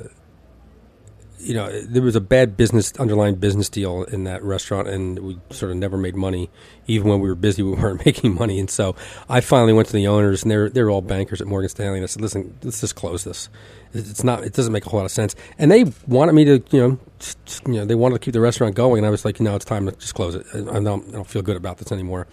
[1.41, 5.39] you know, there was a bad business underlying business deal in that restaurant, and we
[5.51, 6.51] sort of never made money.
[6.87, 8.59] Even when we were busy, we weren't making money.
[8.61, 8.95] And so
[9.29, 12.05] I finally went to the owners, and they're they're all bankers at Morgan Stanley, and
[12.05, 13.49] I said, "Listen, let's just close this.
[13.93, 14.45] It's not.
[14.45, 16.99] It doesn't make a whole lot of sense." And they wanted me to, you know,
[17.19, 19.57] just, you know, they wanted to keep the restaurant going, and I was like, "No,
[19.57, 20.47] it's time to just close it.
[20.55, 22.27] I don't, I don't feel good about this anymore."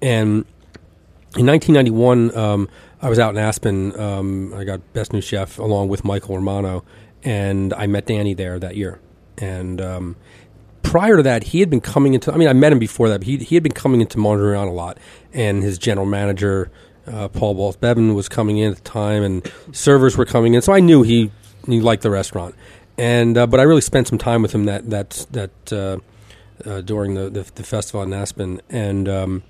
[0.00, 0.44] And
[1.36, 2.68] in 1991, um,
[3.00, 3.98] I was out in Aspen.
[3.98, 6.84] Um, I got Best New Chef along with Michael Romano,
[7.24, 9.00] and I met Danny there that year.
[9.38, 10.16] And um,
[10.82, 12.32] prior to that, he had been coming into.
[12.32, 13.20] I mean, I met him before that.
[13.20, 14.98] But he he had been coming into Mondrian a lot,
[15.32, 16.70] and his general manager
[17.06, 20.62] uh, Paul Balth Bevan was coming in at the time, and servers were coming in.
[20.62, 21.30] So I knew he
[21.66, 22.54] he liked the restaurant.
[22.98, 25.98] And uh, but I really spent some time with him that that that uh,
[26.68, 29.42] uh during the, the, the festival in Aspen, and um,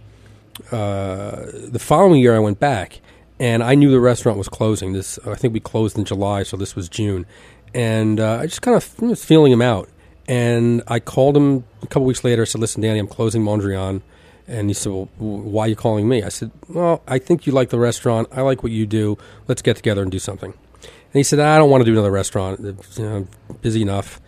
[0.70, 3.00] uh, the following year I went back,
[3.40, 4.92] and I knew the restaurant was closing.
[4.92, 7.26] This I think we closed in July, so this was June,
[7.74, 9.88] and uh, I just kind of was feeling him out.
[10.28, 12.42] And I called him a couple weeks later.
[12.42, 14.02] I said, "Listen, Danny, I'm closing Mondrian."
[14.46, 17.52] And he said, "Well, why are you calling me?" I said, "Well, I think you
[17.52, 18.28] like the restaurant.
[18.32, 19.18] I like what you do.
[19.48, 22.11] Let's get together and do something." And he said, "I don't want to do another
[22.11, 22.61] restaurant.
[22.61, 23.26] It's, you know,
[23.61, 24.20] busy enough."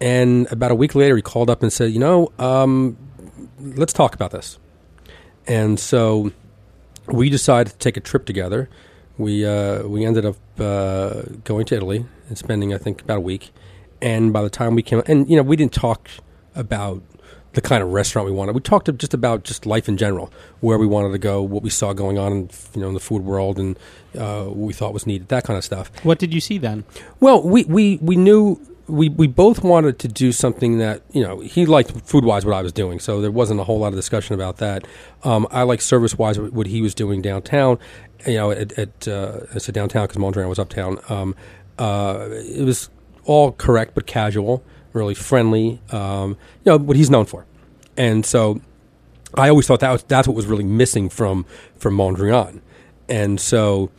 [0.00, 2.96] And about a week later, he called up and said, "You know, um,
[3.60, 4.58] let's talk about this."
[5.46, 6.30] And so
[7.06, 8.68] we decided to take a trip together.
[9.18, 13.20] We uh, we ended up uh, going to Italy and spending, I think, about a
[13.20, 13.50] week.
[14.00, 16.08] And by the time we came, and you know, we didn't talk
[16.54, 17.02] about
[17.54, 18.54] the kind of restaurant we wanted.
[18.54, 21.70] We talked just about just life in general, where we wanted to go, what we
[21.70, 23.76] saw going on, in, you know, in the food world, and
[24.16, 25.90] uh, what we thought was needed, that kind of stuff.
[26.04, 26.84] What did you see then?
[27.20, 28.60] Well, we we we knew.
[28.86, 32.54] We, we both wanted to do something that you know he liked food wise what
[32.54, 34.86] I was doing so there wasn't a whole lot of discussion about that.
[35.24, 37.78] Um, I like service wise what he was doing downtown,
[38.26, 40.98] you know at, at uh, I said downtown because Mondrian was uptown.
[41.08, 41.34] Um,
[41.78, 42.90] uh, it was
[43.24, 45.80] all correct but casual, really friendly.
[45.90, 47.46] Um, you know what he's known for,
[47.96, 48.60] and so
[49.34, 51.46] I always thought that was, that's what was really missing from
[51.76, 52.60] from Mondrian,
[53.08, 53.90] and so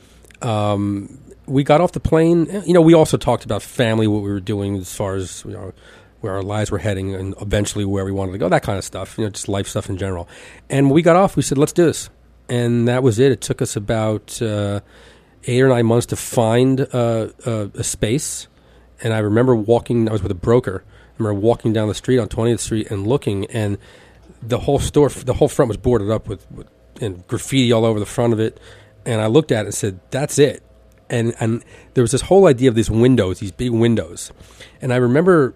[0.42, 2.48] um, we got off the plane.
[2.66, 5.52] You know, we also talked about family, what we were doing as far as you
[5.52, 5.74] know
[6.22, 8.84] where our lives were heading, and eventually where we wanted to go, that kind of
[8.84, 9.18] stuff.
[9.18, 10.28] You know, just life stuff in general.
[10.70, 12.10] And when we got off, we said, "Let's do this,"
[12.50, 13.32] and that was it.
[13.32, 14.42] It took us about.
[14.42, 14.82] Uh,
[15.46, 18.48] eight or nine months to find uh, uh, a space.
[19.02, 20.10] And I remember walking.
[20.10, 20.84] I was with a broker.
[20.86, 23.78] I remember walking down the street on 20th Street and looking, and
[24.42, 26.68] the whole store, the whole front was boarded up with, with
[27.02, 28.60] and graffiti all over the front of it.
[29.06, 30.64] And I looked at it and said, "That's it."
[31.10, 31.64] and and
[31.96, 34.32] there was this whole idea of these windows, these big windows,
[34.82, 35.56] and I remember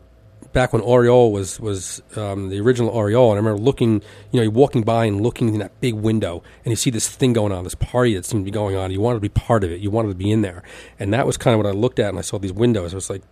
[0.54, 3.96] back when Aureole was was um, the original Aureole, and I remember looking,
[4.32, 7.10] you know, you're walking by and looking in that big window, and you see this
[7.10, 8.92] thing going on, this party that seemed to be going on.
[8.92, 9.82] You wanted to be part of it.
[9.82, 10.64] You wanted to be in there,
[11.00, 12.94] and that was kind of what I looked at, and I saw these windows.
[12.94, 13.24] I was like,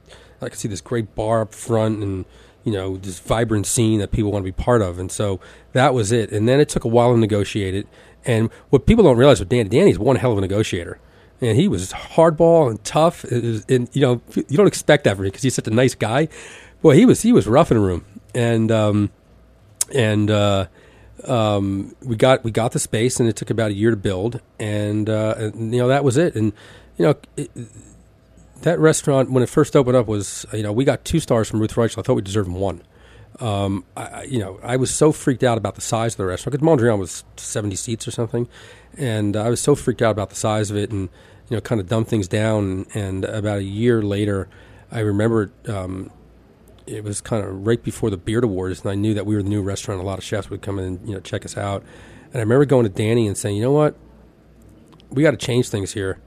[0.42, 2.26] I could see this great bar up front, and
[2.64, 5.40] you know, this vibrant scene that people want to be part of, and so
[5.74, 6.32] that was it.
[6.32, 7.88] And then it took a while to negotiate it.
[8.26, 11.00] And what people don't realize with Danny, Danny's one hell of a negotiator
[11.42, 13.24] and he was hardball and tough.
[13.24, 15.96] Was, and you know, you don't expect that from him because he's such a nice
[15.96, 16.28] guy.
[16.82, 19.12] Boy, he was he was rough in the room, and um,
[19.94, 20.68] and uh,
[21.28, 24.42] um, we got we got the space, and it took about a year to build,
[24.60, 26.36] and, uh, and you know that was it.
[26.36, 26.54] And
[26.98, 27.52] you know, it,
[28.62, 31.60] that restaurant when it first opened up was you know we got two stars from
[31.60, 32.00] Ruth Reichl.
[32.00, 32.82] I thought we deserved one.
[33.40, 36.60] Um, I, you know, I was so freaked out about the size of the restaurant
[36.60, 38.48] because Mondrian was seventy seats or something,
[38.98, 41.10] and I was so freaked out about the size of it, and
[41.50, 42.88] you know, kind of dumb things down.
[42.94, 44.48] And about a year later,
[44.92, 46.12] I remember um,
[46.92, 49.44] it was kind of right before the Beard Awards, and I knew that we were
[49.44, 50.02] the new restaurant.
[50.02, 51.84] A lot of chefs would come in and you know check us out.
[52.28, 53.96] And I remember going to Danny and saying, you know what,
[55.10, 56.20] we got to change things here.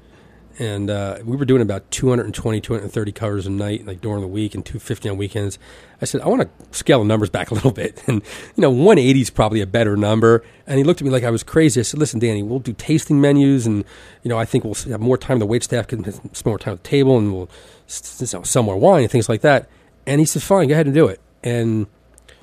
[0.58, 4.54] And uh, we were doing about 220, 230 covers a night, like during the week,
[4.54, 5.58] and 250 on weekends.
[6.00, 8.00] I said, I want to scale the numbers back a little bit.
[8.06, 8.22] And,
[8.54, 10.44] you know, 180 is probably a better number.
[10.66, 11.80] And he looked at me like I was crazy.
[11.80, 13.66] I said, listen, Danny, we'll do tasting menus.
[13.66, 13.84] And,
[14.22, 15.40] you know, I think we'll have more time.
[15.40, 16.04] The wait staff can
[16.34, 17.50] spend more time at the table and we'll
[17.86, 19.68] sell more wine and things like that.
[20.07, 21.20] And he said, fine, go ahead and do it.
[21.42, 21.86] And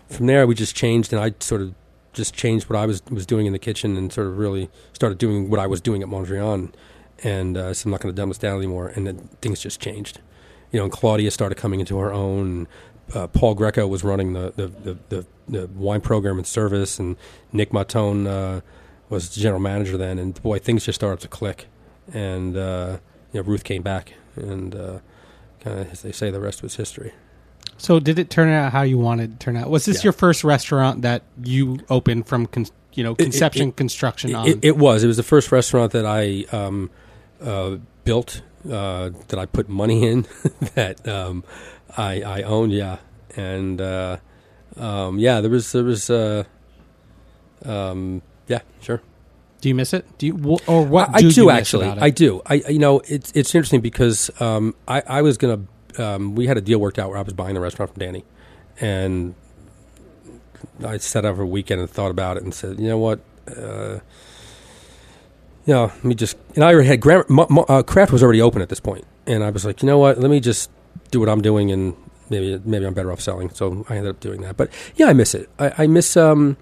[0.09, 1.13] from there, we just changed.
[1.13, 1.73] And I sort of
[2.13, 5.17] just changed what I was, was doing in the kitchen and sort of really started
[5.17, 6.73] doing what I was doing at Mondrian.
[7.23, 8.87] And uh, said, I'm not going to dumb this down anymore.
[8.87, 10.19] And then things just changed.
[10.71, 12.67] You know, and Claudia started coming into her own
[13.13, 17.17] uh, Paul Grieco was running the the, the, the, the, wine program and service, and
[17.51, 18.61] Nick Mautone uh,
[19.09, 20.19] was general manager then.
[20.19, 21.67] And boy, things just started to click.
[22.13, 22.99] And uh,
[23.31, 24.99] you know, Ruth came back, and uh,
[25.59, 27.13] kind of, as they say, the rest was history.
[27.81, 29.67] So, did it turn out how you wanted to turn out?
[29.67, 30.03] Was this yeah.
[30.03, 34.35] your first restaurant that you opened from, con- you know, conception, it, it, construction?
[34.35, 35.03] It, it, was.
[35.03, 36.91] It was the first restaurant that I um,
[37.41, 40.27] uh, built, uh, that I put money in,
[40.75, 41.43] that um,
[41.97, 42.97] I I owned, yeah,
[43.35, 44.17] and uh,
[44.77, 46.43] um, yeah, there was there was uh,
[47.65, 49.01] um, yeah, sure.
[49.59, 50.05] Do you miss it?
[50.19, 51.09] Do you or what?
[51.15, 51.87] I, do, I do actually.
[51.87, 52.43] I do.
[52.45, 55.61] I you know it's it's interesting because um, I I was gonna
[55.99, 58.23] um, we had a deal worked out where I was buying the restaurant from Danny,
[58.79, 59.35] and
[60.85, 63.19] I sat over a weekend and thought about it and said, you know what.
[63.47, 63.99] Uh,
[65.65, 66.37] you know, let me just.
[66.55, 69.65] And I already had uh, Craft was already open at this point, and I was
[69.65, 70.19] like, you know what?
[70.19, 70.71] Let me just
[71.11, 71.95] do what I'm doing, and
[72.29, 73.49] maybe maybe I'm better off selling.
[73.51, 74.57] So I ended up doing that.
[74.57, 75.49] But yeah, I miss it.
[75.59, 76.17] I, I miss.
[76.17, 76.57] Um,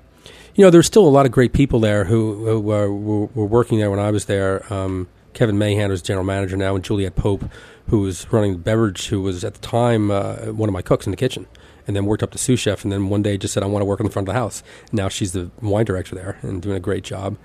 [0.55, 3.79] you know, there's still a lot of great people there who, who were, were, working
[3.79, 4.71] there when I was there.
[4.73, 5.07] Um,
[5.39, 7.45] Kevin Mahan was general manager now, and Juliette Pope,
[7.87, 11.07] who was running the beverage, who was at the time uh, one of my cooks
[11.07, 11.47] in the kitchen,
[11.87, 13.79] and then worked up to sous chef, and then one day just said, "I want
[13.79, 16.61] to work in the front of the house." Now she's the wine director there and
[16.61, 17.37] doing a great job.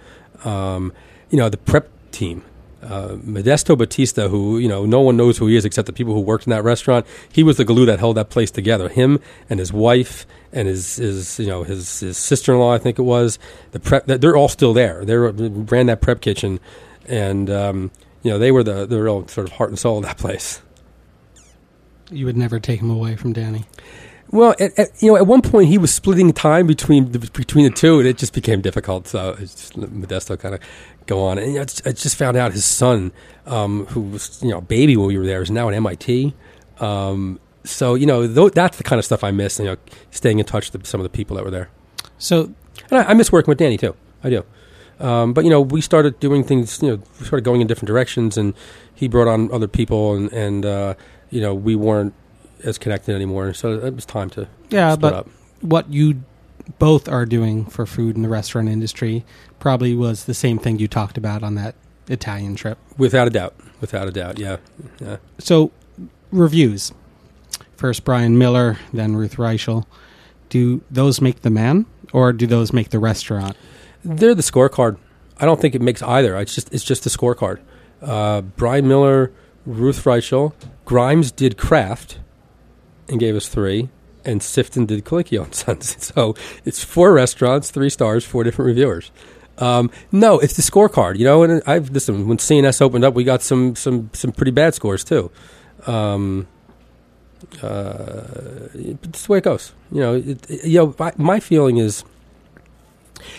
[0.45, 0.92] Um,
[1.30, 2.42] you know, the prep team
[2.84, 6.14] uh, Modesto Batista, who you know no one knows who he is except the people
[6.14, 7.07] who worked in that restaurant.
[7.32, 8.88] He was the glue that held that place together.
[8.88, 12.78] Him and his wife and his, his you know his, his sister in law, I
[12.78, 13.38] think it was.
[13.72, 15.05] The prep, they're all still there.
[15.05, 16.61] They ran that prep kitchen,
[17.07, 17.90] and um,
[18.22, 20.62] you know they were the the real sort of heart and soul of that place.
[22.11, 23.64] You would never take him away from Danny.
[24.30, 27.66] Well, at, at, you know, at one point he was splitting time between the, between
[27.66, 29.07] the two, and it just became difficult.
[29.07, 30.61] So just, Modesto kind of
[31.07, 31.38] go on.
[31.38, 33.12] And you know, I just found out his son,
[33.46, 36.34] um, who was you know a baby when we were there, is now at MIT.
[36.80, 39.59] Um, so you know th- that's the kind of stuff I miss.
[39.59, 39.76] You know,
[40.11, 41.70] staying in touch with some of the people that were there.
[42.18, 42.52] So,
[42.90, 43.94] and I, I miss working with Danny too.
[44.22, 44.44] I do.
[45.01, 46.82] Um, but you know, we started doing things.
[46.82, 48.55] You know, we started going in different directions, and
[48.95, 50.95] he brought on other people, and and uh,
[51.30, 52.14] you know, we weren't
[52.62, 53.53] as connected anymore.
[53.55, 54.97] So it was time to yeah.
[54.97, 55.28] but up.
[55.61, 56.22] what you
[56.78, 59.24] both are doing for food in the restaurant industry
[59.59, 61.74] probably was the same thing you talked about on that
[62.09, 62.78] Italian trip.
[62.97, 63.55] Without a doubt.
[63.80, 64.59] Without a doubt, yeah.
[65.01, 65.16] yeah.
[65.38, 65.72] So,
[66.30, 66.92] reviews.
[67.76, 69.84] First Bryan Miller, then Ruth Reichl.
[70.49, 73.57] Do those make the man, or do those make the restaurant?
[74.05, 74.98] They're the scorecard.
[75.38, 76.36] I don't think it makes either.
[76.38, 77.61] It's just it's just a scorecard.
[78.02, 79.32] Uh, Bryan Miller,
[79.66, 80.52] Ruth Reichl,
[80.84, 82.18] Grimes did Craft,
[83.09, 83.88] and gave us three
[84.24, 85.96] and Sifton did Colicchio and Sons.
[86.05, 86.34] So
[86.64, 89.11] it's four restaurants, three stars, four different reviewers.
[89.59, 91.42] Um, no, it's the scorecard, you know.
[91.42, 95.05] And I've listen when CNS opened up, we got some some some pretty bad scores
[95.05, 95.30] too.
[95.86, 96.48] Um,
[97.62, 100.14] uh, it's the way it goes, you know.
[100.14, 102.02] It, you know, my, my, feeling is,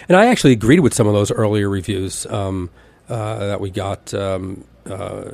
[0.08, 2.70] and I actually agreed with some of those earlier reviews um,
[3.10, 4.14] uh, that we got.
[4.14, 5.32] Um, uh,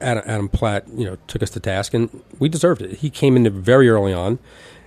[0.00, 2.98] Adam, Adam Platt, you know, took us to task, and we deserved it.
[2.98, 4.38] He came in very early on.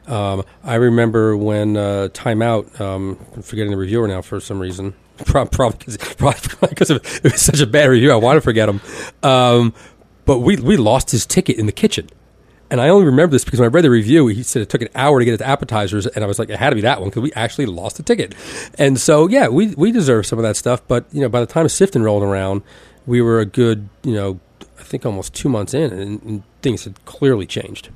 [0.08, 4.60] Um, I remember when uh, Time Out, um, I'm forgetting the reviewer now for some
[4.60, 5.78] reason, probably
[6.70, 8.12] because it was such a bad review.
[8.12, 8.82] I want to forget him.
[9.22, 9.74] Um,
[10.26, 12.10] but we, we lost his ticket in the kitchen.
[12.70, 14.82] And I only remember this because when I read the review, he said it took
[14.82, 17.00] an hour to get his appetizers, and I was like, it had to be that
[17.00, 18.36] one because we actually lost the ticket.
[18.78, 20.82] And so, yeah, we we deserve some of that stuff.
[20.88, 22.64] But you know, by the time Sifton rolled around,
[23.06, 24.40] we were a good, you know,
[24.80, 27.90] I think almost two months in, and, and things had clearly changed.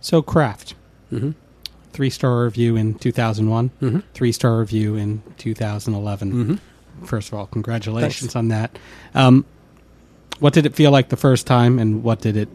[0.00, 0.74] So Craft,
[1.12, 1.34] Mhm.
[1.92, 4.02] three star review in 2001, Mhm.
[4.12, 6.32] three star review in 2011.
[7.02, 7.06] Mhm.
[7.06, 8.76] First of all, congratulations on that.
[9.14, 9.44] Um,
[10.40, 12.48] what did it feel like the first time, and what did it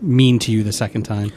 [0.00, 1.32] mean to you the second time?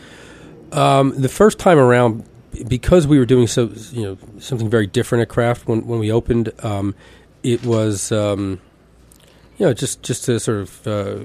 [0.71, 2.25] Um, the first time around,
[2.67, 6.11] because we were doing so, you know, something very different at Craft when when we
[6.11, 6.95] opened, um,
[7.43, 8.59] it was, um,
[9.57, 11.19] you know, just just a sort of uh,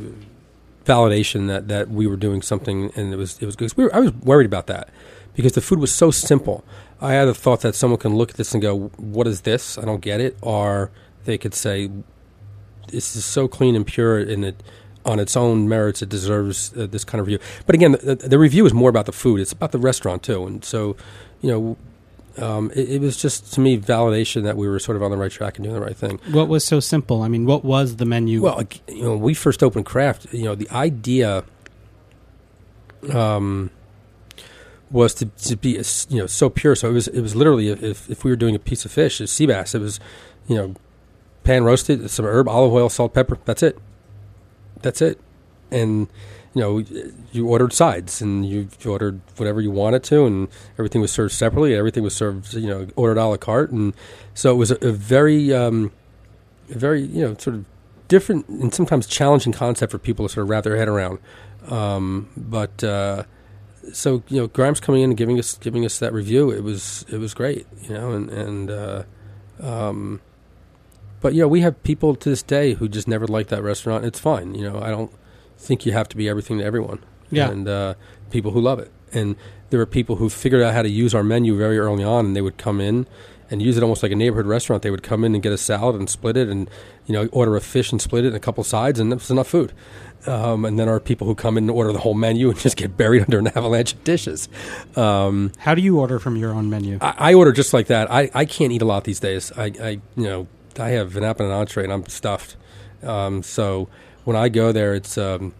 [0.84, 3.72] validation that, that we were doing something, and it was it was good.
[3.76, 4.90] We were, I was worried about that
[5.34, 6.64] because the food was so simple.
[7.00, 9.78] I had thought that someone can look at this and go, "What is this?
[9.78, 10.90] I don't get it," or
[11.24, 11.90] they could say,
[12.88, 14.62] "This is so clean and pure, and it."
[15.08, 17.38] On its own merits, it deserves uh, this kind of review.
[17.64, 20.46] But again, the, the review is more about the food; it's about the restaurant too.
[20.46, 20.96] And so,
[21.40, 21.76] you know,
[22.44, 25.16] um, it, it was just to me validation that we were sort of on the
[25.16, 26.20] right track and doing the right thing.
[26.30, 27.22] What was so simple?
[27.22, 28.42] I mean, what was the menu?
[28.42, 31.44] Well, you know, when we first opened Craft, you know, the idea
[33.12, 33.70] um,
[34.90, 36.74] was to, to be you know so pure.
[36.74, 39.20] So it was it was literally if if we were doing a piece of fish,
[39.20, 40.00] a sea bass, it was
[40.46, 40.74] you know
[41.44, 43.38] pan roasted, some herb, olive oil, salt, pepper.
[43.44, 43.78] That's it.
[44.82, 45.20] That's it.
[45.70, 46.08] And
[46.54, 50.48] you know, you ordered sides and you ordered whatever you wanted to, and
[50.78, 51.74] everything was served separately.
[51.74, 53.94] Everything was served, you know, ordered a la carte, and
[54.34, 55.92] so it was a, a very, um,
[56.70, 57.64] a very, you know, sort of
[58.08, 61.18] different and sometimes challenging concept for people to sort of wrap their head around.
[61.68, 63.24] Um, but uh,
[63.92, 67.04] so you know, Grimes coming in and giving us giving us that review, it was
[67.08, 69.02] it was great, you know, and and uh,
[69.60, 70.20] um,
[71.20, 74.04] but you know, we have people to this day who just never liked that restaurant.
[74.04, 74.80] It's fine, you know.
[74.80, 75.12] I don't
[75.56, 77.04] think you have to be everything to everyone.
[77.30, 77.50] Yeah.
[77.50, 77.94] and uh,
[78.30, 79.36] people who love it, and
[79.70, 82.36] there were people who figured out how to use our menu very early on, and
[82.36, 83.06] they would come in
[83.50, 84.82] and use it almost like a neighborhood restaurant.
[84.82, 86.70] They would come in and get a salad and split it, and
[87.06, 89.30] you know, order a fish and split it and a couple sides, and that was
[89.30, 89.72] enough food.
[90.26, 92.58] Um, and then there are people who come in and order the whole menu and
[92.66, 94.48] just get buried under an avalanche of dishes.
[94.96, 96.98] Um, How do you order from your own menu?
[97.00, 98.10] I, I order just like that.
[98.10, 99.52] I, I can't eat a lot these days.
[99.56, 100.48] I, I you know
[100.78, 102.56] I have an apple and an entree and I'm stuffed.
[103.02, 103.88] Um, so
[104.24, 105.54] when I go there, it's um,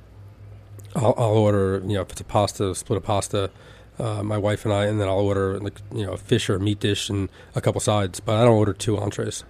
[0.94, 3.50] I'll, I'll order you know if it's a pasta, split a pasta.
[3.98, 6.56] Uh, my wife and I, and then I'll order like you know a fish or
[6.56, 8.20] a meat dish and a couple sides.
[8.20, 9.44] But I don't order two entrees.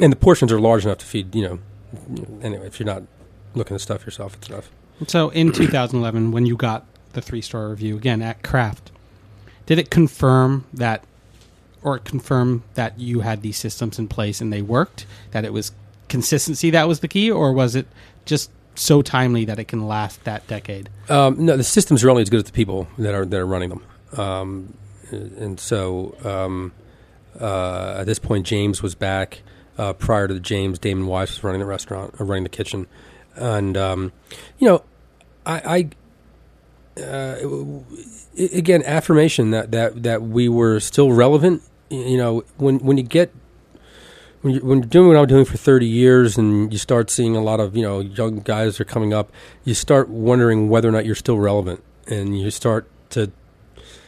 [0.00, 1.58] And the portions are large enough to feed you know.
[2.42, 3.04] Anyway, if you're not
[3.54, 4.70] looking to stuff yourself, it's enough.
[5.06, 8.90] So in 2011, when you got the three star review again at Craft,
[9.66, 11.04] did it confirm that,
[11.82, 15.06] or confirm that you had these systems in place and they worked?
[15.30, 15.72] That it was
[16.08, 17.86] consistency that was the key, or was it
[18.24, 20.88] just so timely that it can last that decade?
[21.08, 23.46] Um, no, the systems are only as good as the people that are that are
[23.46, 23.82] running them.
[24.16, 24.74] Um,
[25.10, 26.72] and so um,
[27.40, 29.42] uh, at this point, James was back.
[29.78, 32.86] Uh, prior to the James, Damon Wise was running the restaurant, or running the kitchen,
[33.34, 34.12] and um,
[34.58, 34.82] you know,
[35.44, 35.90] I, I
[36.96, 37.36] uh,
[38.52, 41.62] again affirmation that, that that we were still relevant.
[41.90, 43.32] You know, when when you get
[44.46, 47.34] when you're, when you're doing what I'm doing for 30 years and you start seeing
[47.34, 49.32] a lot of, you know, young guys are coming up,
[49.64, 53.32] you start wondering whether or not you're still relevant and you start to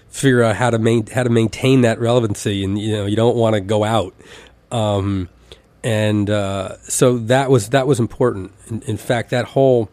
[0.09, 3.36] figure out how to main, how to maintain that relevancy and you know, you don't
[3.36, 4.14] want to go out.
[4.70, 5.28] Um,
[5.82, 8.53] and uh, so that was that was important.
[8.68, 9.89] In, in fact, that whole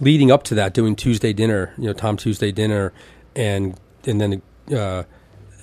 [0.00, 2.92] leading up to that, doing Tuesday dinner, you know, Tom Tuesday dinner,
[3.34, 5.04] and and then uh,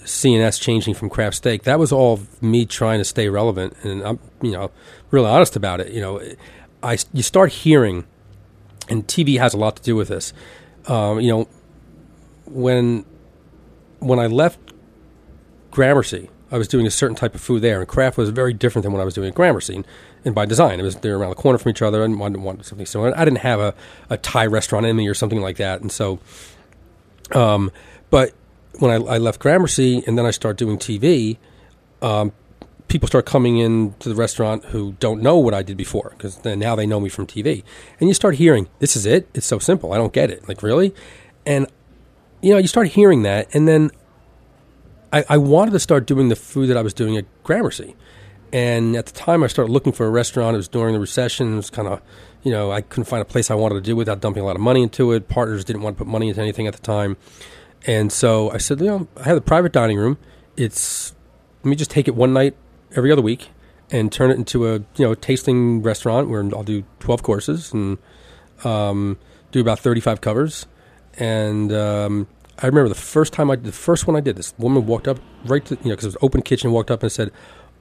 [0.04, 1.64] CNS changing from craft steak.
[1.64, 4.72] That was all me trying to stay relevant, and I'm you know
[5.12, 5.92] really honest about it.
[5.92, 6.22] You know,
[6.82, 8.06] I you start hearing,
[8.90, 10.34] and TV has a lot to do with this.
[10.88, 11.48] Um, you know,
[12.46, 13.06] when
[14.00, 14.60] when I left
[15.70, 18.84] Gramercy, I was doing a certain type of food there, and craft was very different
[18.84, 19.76] than what I was doing at Gramercy.
[19.76, 19.88] And,
[20.24, 22.66] and by design, it was they're around the corner from each other, and wanted, wanted
[22.66, 23.18] something similar.
[23.18, 23.74] I didn't have a,
[24.10, 26.20] a Thai restaurant in me or something like that, and so,
[27.34, 27.72] um,
[28.10, 28.34] but
[28.80, 31.38] when I, I left Gramercy and then I started doing TV,
[32.02, 32.32] um,
[32.88, 36.44] people start coming in to the restaurant who don't know what I did before because
[36.44, 37.64] now they know me from TV,
[38.00, 39.28] and you start hearing, "This is it.
[39.34, 39.94] It's so simple.
[39.94, 40.48] I don't get it.
[40.48, 40.94] Like really,"
[41.46, 41.68] and
[42.42, 43.92] you know you start hearing that, and then
[45.12, 47.96] I, I wanted to start doing the food that I was doing at Gramercy.
[48.54, 50.56] And at the time, I started looking for a restaurant.
[50.56, 51.54] It was during the recession.
[51.54, 52.02] It was kind of,
[52.44, 54.56] you know, I couldn't find a place I wanted to do without dumping a lot
[54.56, 55.30] of money into it.
[55.30, 57.18] Partners didn't want to put money into anything at the time,
[57.88, 60.18] and so I said, you know, I have the private dining room.
[60.58, 61.14] It's
[61.64, 62.56] let me just take it one night
[62.96, 63.50] every other week
[63.92, 67.98] and turn it into a you know tasting restaurant where I'll do twelve courses and
[68.64, 69.18] um,
[69.52, 70.66] do about thirty five covers.
[71.18, 72.28] And um,
[72.60, 75.20] I remember the first time I the first one I did this woman walked up
[75.46, 77.32] right to you know because it was open kitchen walked up and said,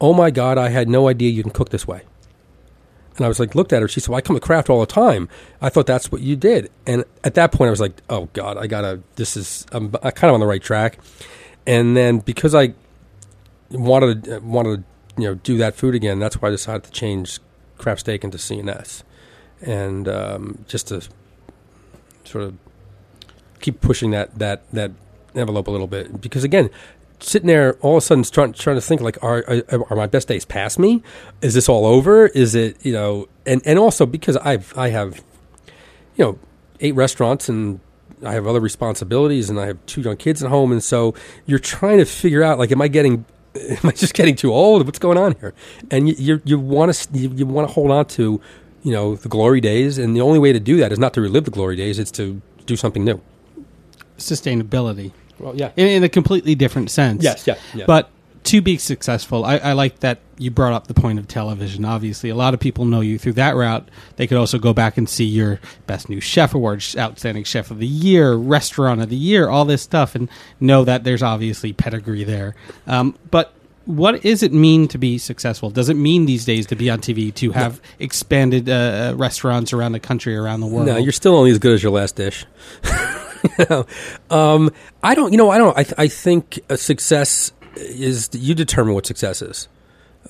[0.01, 2.03] "Oh my God, I had no idea you can cook this way."
[3.17, 3.89] And I was like, looked at her.
[3.89, 5.29] She said, well, I come to craft all the time.
[5.61, 6.71] I thought that's what you did.
[6.87, 9.03] And at that point, I was like, oh God, I gotta.
[9.17, 10.99] This is I'm, I'm kind of on the right track.
[11.67, 12.73] And then because I
[13.71, 16.91] wanted to, wanted to you know do that food again, that's why I decided to
[16.91, 17.41] change
[17.77, 19.03] craft steak into CNS,
[19.61, 21.07] and um, just to
[22.25, 22.55] sort of
[23.61, 24.93] keep pushing that that that
[25.35, 26.21] envelope a little bit.
[26.21, 26.71] Because again,
[27.21, 30.29] sitting there all of a sudden trying, trying to think like are, are, my best
[30.29, 31.03] days past me?
[31.43, 32.27] Is this all over?
[32.29, 35.23] Is it you know and and also because i've i have
[36.17, 36.39] you know
[36.81, 37.81] eight restaurants and
[38.25, 40.73] i have other responsibilities and i have two young kids at home.
[40.73, 41.15] And so
[41.47, 44.87] you're trying to figure out like am i getting am i just getting too old?
[44.87, 45.55] What's going on here?
[45.91, 48.41] And you you, you want to you, you want to hold on to
[48.83, 49.99] you know the glory days.
[49.99, 51.99] And the only way to do that is not to relive the glory days.
[51.99, 53.21] It's to do something new.
[54.19, 55.13] Sustainability.
[55.41, 57.23] Well yeah in, in a completely different sense.
[57.23, 57.85] Yes, yeah, yeah.
[57.87, 58.11] But
[58.45, 61.85] to be successful, I, I like that you brought up the point of television.
[61.85, 63.89] Obviously, a lot of people know you through that route.
[64.17, 67.79] They could also go back and see your best new chef award, outstanding chef of
[67.79, 70.29] the year, restaurant of the year, all this stuff, and
[70.59, 72.55] know that there's obviously pedigree there.
[72.87, 73.53] Um, but
[73.85, 75.71] what does it mean to be successful?
[75.71, 79.93] Does it mean these days to be on TV to have expanded uh, restaurants around
[79.93, 80.87] the country, around the world?
[80.87, 82.47] No, you're still only as good as your last dish.
[84.31, 84.71] um,
[85.03, 85.33] I don't.
[85.33, 85.77] You know, I don't.
[85.77, 89.69] I, I think success is you determine what success is.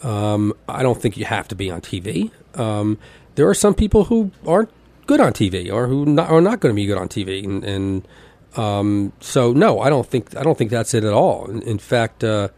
[0.02, 2.30] Um, I don't think you have to be on TV.
[2.54, 2.98] Um,
[3.34, 4.70] there are some people who aren't
[5.06, 7.64] good on TV or who not, are not going to be good on TV, and,
[7.64, 8.08] and
[8.56, 11.50] um, so no, I don't think I don't think that's it at all.
[11.50, 12.48] In, in fact, uh,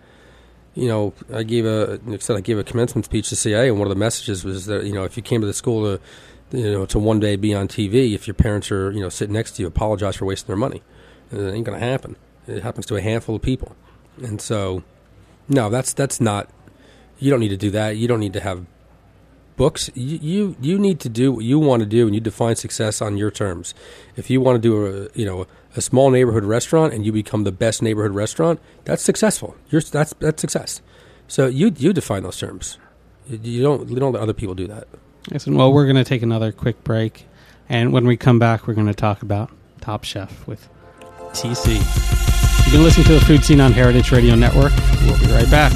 [0.74, 3.86] you know, I gave a said I gave a commencement speech to CIA, and one
[3.86, 6.02] of the messages was that you know if you came to the school to
[6.52, 9.32] you know to one day be on TV, if your parents are you know sitting
[9.34, 10.82] next to you, apologize for wasting their money.
[11.32, 12.16] Uh, it ain't going to happen.
[12.46, 13.76] It happens to a handful of people,
[14.22, 14.82] and so
[15.48, 16.48] no, that's that's not.
[17.18, 17.96] You don't need to do that.
[17.96, 18.66] You don't need to have
[19.56, 19.90] books.
[19.94, 23.00] You you, you need to do what you want to do, and you define success
[23.00, 23.74] on your terms.
[24.16, 25.46] If you want to do a you know
[25.76, 29.56] a small neighborhood restaurant and you become the best neighborhood restaurant, that's successful.
[29.70, 30.80] You're that's that's success.
[31.28, 32.78] So you you define those terms.
[33.28, 34.88] You don't you don't let other people do that.
[35.30, 37.26] Listen, well, we're going to take another quick break,
[37.68, 39.50] and when we come back, we're going to talk about
[39.80, 40.68] Top Chef with
[41.32, 41.76] TC.
[42.64, 44.72] You've been listening to the Food Seen on Heritage Radio Network.
[45.02, 45.72] We'll be right back.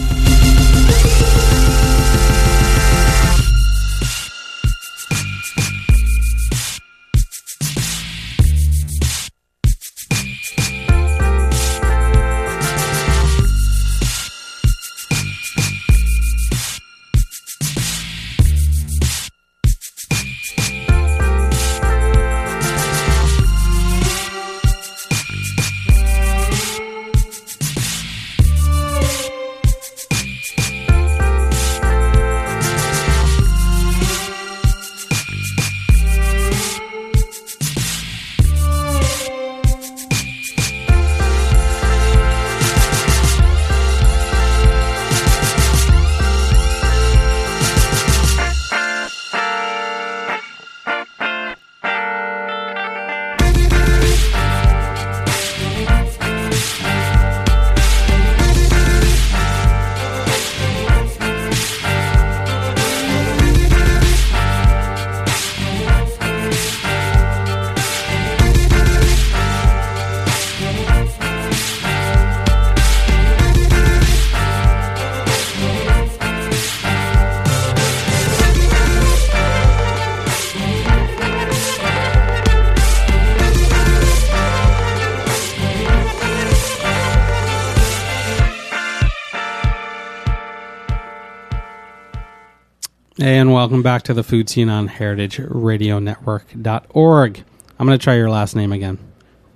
[93.96, 97.44] Back to the Food Seen on heritageradionetwork.org.
[97.78, 98.98] I'm going to try your last name again.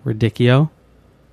[0.02, 0.70] Radicchio,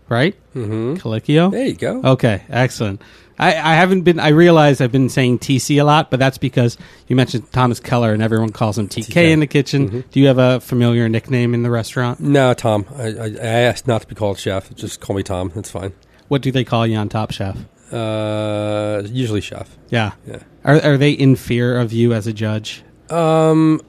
[0.09, 0.35] right?
[0.53, 0.95] Mm-hmm.
[0.95, 1.51] Calicchio?
[1.51, 2.01] There you go.
[2.03, 3.01] Okay, excellent.
[3.39, 6.77] I, I haven't been, I realize I've been saying TC a lot, but that's because
[7.07, 9.31] you mentioned Thomas Keller and everyone calls him TK, TK.
[9.31, 9.87] in the kitchen.
[9.87, 10.01] Mm-hmm.
[10.11, 12.19] Do you have a familiar nickname in the restaurant?
[12.19, 12.85] No, Tom.
[12.97, 14.75] I, I, I asked not to be called chef.
[14.75, 15.53] Just call me Tom.
[15.55, 15.93] That's fine.
[16.27, 17.57] What do they call you on Top Chef?
[17.89, 19.77] Uh, usually chef.
[19.87, 20.11] Yeah.
[20.25, 20.43] Yeah.
[20.65, 22.83] Are, are they in fear of you as a judge?
[23.11, 23.81] Um,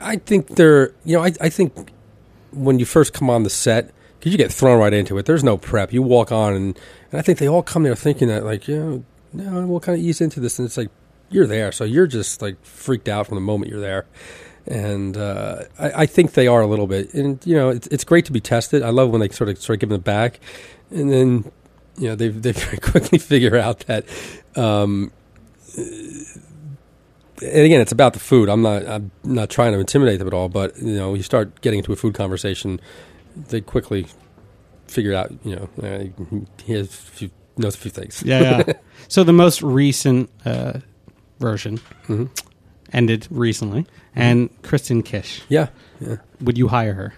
[0.00, 1.90] I think they're, you know, I, I think
[2.52, 5.44] when you first come on the set, because you get thrown right into it, there's
[5.44, 5.92] no prep.
[5.92, 6.78] You walk on, and,
[7.10, 9.98] and I think they all come there thinking that, like, you know, no, we'll kind
[9.98, 10.58] of ease into this.
[10.58, 10.90] And it's like,
[11.30, 11.72] you're there.
[11.72, 14.06] So you're just like freaked out from the moment you're there.
[14.66, 17.12] And uh, I, I, think they are a little bit.
[17.12, 18.82] And, you know, it's, it's great to be tested.
[18.82, 20.40] I love when they sort of start giving it back.
[20.90, 21.52] And then,
[21.98, 24.06] you know, they they very quickly figure out that
[24.56, 25.12] um,
[27.42, 28.48] and again, it's about the food.
[28.48, 31.60] I'm not I'm not trying to intimidate them at all, but you know, you start
[31.60, 32.80] getting into a food conversation,
[33.36, 34.06] they quickly
[34.86, 35.32] figure out.
[35.44, 38.22] You know, uh, he has a few, knows a few things.
[38.24, 38.62] Yeah.
[38.66, 38.72] yeah.
[39.08, 40.80] so the most recent uh,
[41.40, 42.26] version mm-hmm.
[42.92, 44.20] ended recently, mm-hmm.
[44.20, 45.42] and Kristen Kish.
[45.48, 45.68] Yeah,
[46.00, 46.16] yeah.
[46.40, 47.14] Would you hire her?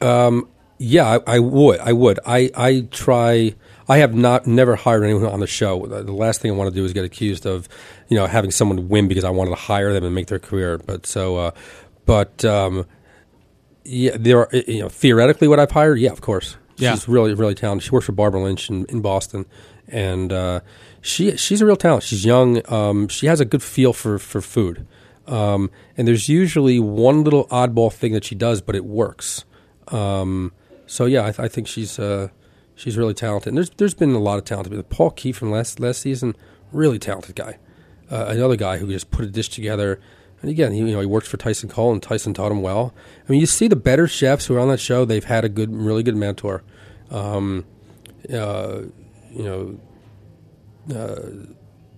[0.00, 1.80] Um, yeah, I, I would.
[1.80, 2.20] I would.
[2.26, 3.54] I I try.
[3.88, 5.86] I have not never hired anyone on the show.
[5.86, 7.68] The last thing I want to do is get accused of,
[8.08, 10.78] you know, having someone win because I wanted to hire them and make their career.
[10.78, 11.50] But so, uh,
[12.04, 12.86] but um,
[13.84, 15.98] yeah, there are you know theoretically what I've hired.
[15.98, 16.56] Yeah, of course.
[16.76, 16.92] Yeah.
[16.94, 17.84] She's really really talented.
[17.84, 19.46] She works for Barbara Lynch in, in Boston,
[19.88, 20.60] and uh,
[21.00, 22.02] she she's a real talent.
[22.02, 22.60] She's young.
[22.70, 24.86] Um, she has a good feel for for food.
[25.26, 29.44] Um, and there's usually one little oddball thing that she does, but it works.
[29.88, 30.52] Um,
[30.86, 32.28] so yeah, I, th- I think she's uh,
[32.78, 33.48] she's really talented.
[33.48, 34.88] And there's there's been a lot of talent.
[34.88, 36.34] Paul Qui from last last season,
[36.72, 37.58] really talented guy.
[38.10, 40.00] Uh, another guy who just put a dish together.
[40.40, 42.94] And again, he, you know, he works for Tyson Cole, and Tyson taught him well.
[43.28, 45.48] I mean, you see the better chefs who are on that show; they've had a
[45.48, 46.62] good, really good mentor.
[47.10, 47.66] Um,
[48.32, 48.82] uh,
[49.30, 49.80] you know,
[50.90, 51.30] uh,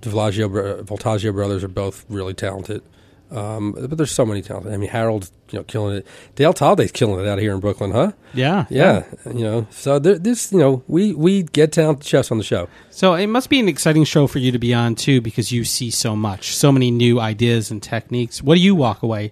[0.00, 2.82] Voltaggio, Voltaggio brothers are both really talented.
[3.30, 4.72] Um, but there's so many talented.
[4.72, 6.06] I mean, Harold's you know killing it.
[6.34, 8.12] Dale Talde's killing it out here in Brooklyn, huh?
[8.34, 9.04] Yeah, yeah.
[9.24, 9.32] yeah.
[9.32, 12.68] You know, so there, this you know we we get talented chefs on the show.
[12.90, 15.64] So it must be an exciting show for you to be on too, because you
[15.64, 18.42] see so much, so many new ideas and techniques.
[18.42, 19.30] What do you walk away,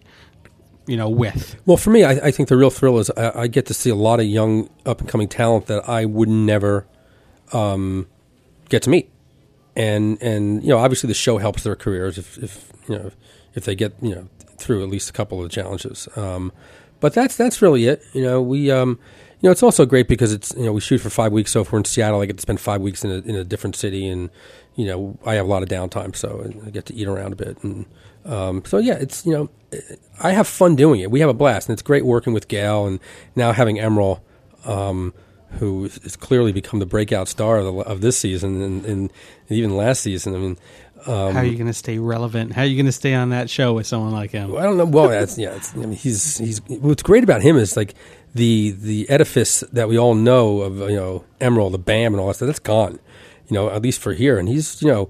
[0.87, 1.57] you know, with?
[1.67, 3.91] Well, for me, I, I think the real thrill is I, I, get to see
[3.91, 6.87] a lot of young up and coming talent that I would never
[7.53, 8.07] um,
[8.69, 9.11] get to meet,
[9.75, 13.07] and and you know, obviously the show helps their careers if, if you know.
[13.07, 13.17] If,
[13.55, 16.09] if they get you know through at least a couple of the challenges.
[16.17, 16.53] Um,
[17.01, 18.03] but that's that's really it.
[18.13, 18.99] You know, we um,
[19.41, 21.53] you know it's also great because it's you know we shoot for five weeks.
[21.53, 23.45] So if we're in Seattle, I get to spend five weeks in a, in a
[23.45, 24.31] different city, and
[24.75, 27.37] you know I have a lot of downtime, so I get to eat around a
[27.37, 27.63] bit.
[27.63, 27.87] And
[28.25, 29.51] um, so yeah, it's you know
[30.21, 31.11] I have fun doing it.
[31.11, 33.01] We have a blast, and it's great working with Gail, and
[33.37, 34.21] now having Emeril.
[34.65, 35.15] Um,
[35.53, 39.13] who has clearly become the breakout star of, the, of this season and, and,
[39.49, 40.35] even last season.
[40.35, 40.59] I mean,
[41.07, 42.53] um, How are you going to stay relevant?
[42.53, 44.57] How are you going to stay on that show with someone like him?
[44.57, 44.85] I don't know.
[44.85, 47.95] Well, that's, yeah, I mean, he's he's what's great about him is like
[48.35, 52.29] the the edifice that we all know of you know Emeril, the Bam, and all
[52.29, 52.47] that stuff.
[52.47, 52.99] That's gone.
[53.49, 55.09] You know, at least for here, and he's you know.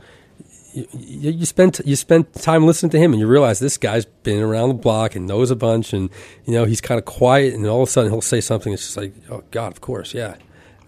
[0.75, 4.41] You, you spend you spend time listening to him, and you realize this guy's been
[4.43, 6.11] around the block and knows a bunch, and
[6.45, 8.73] you know he's kind of quiet, and all of a sudden he'll say something.
[8.73, 10.37] It's just like, oh God, of course, yeah.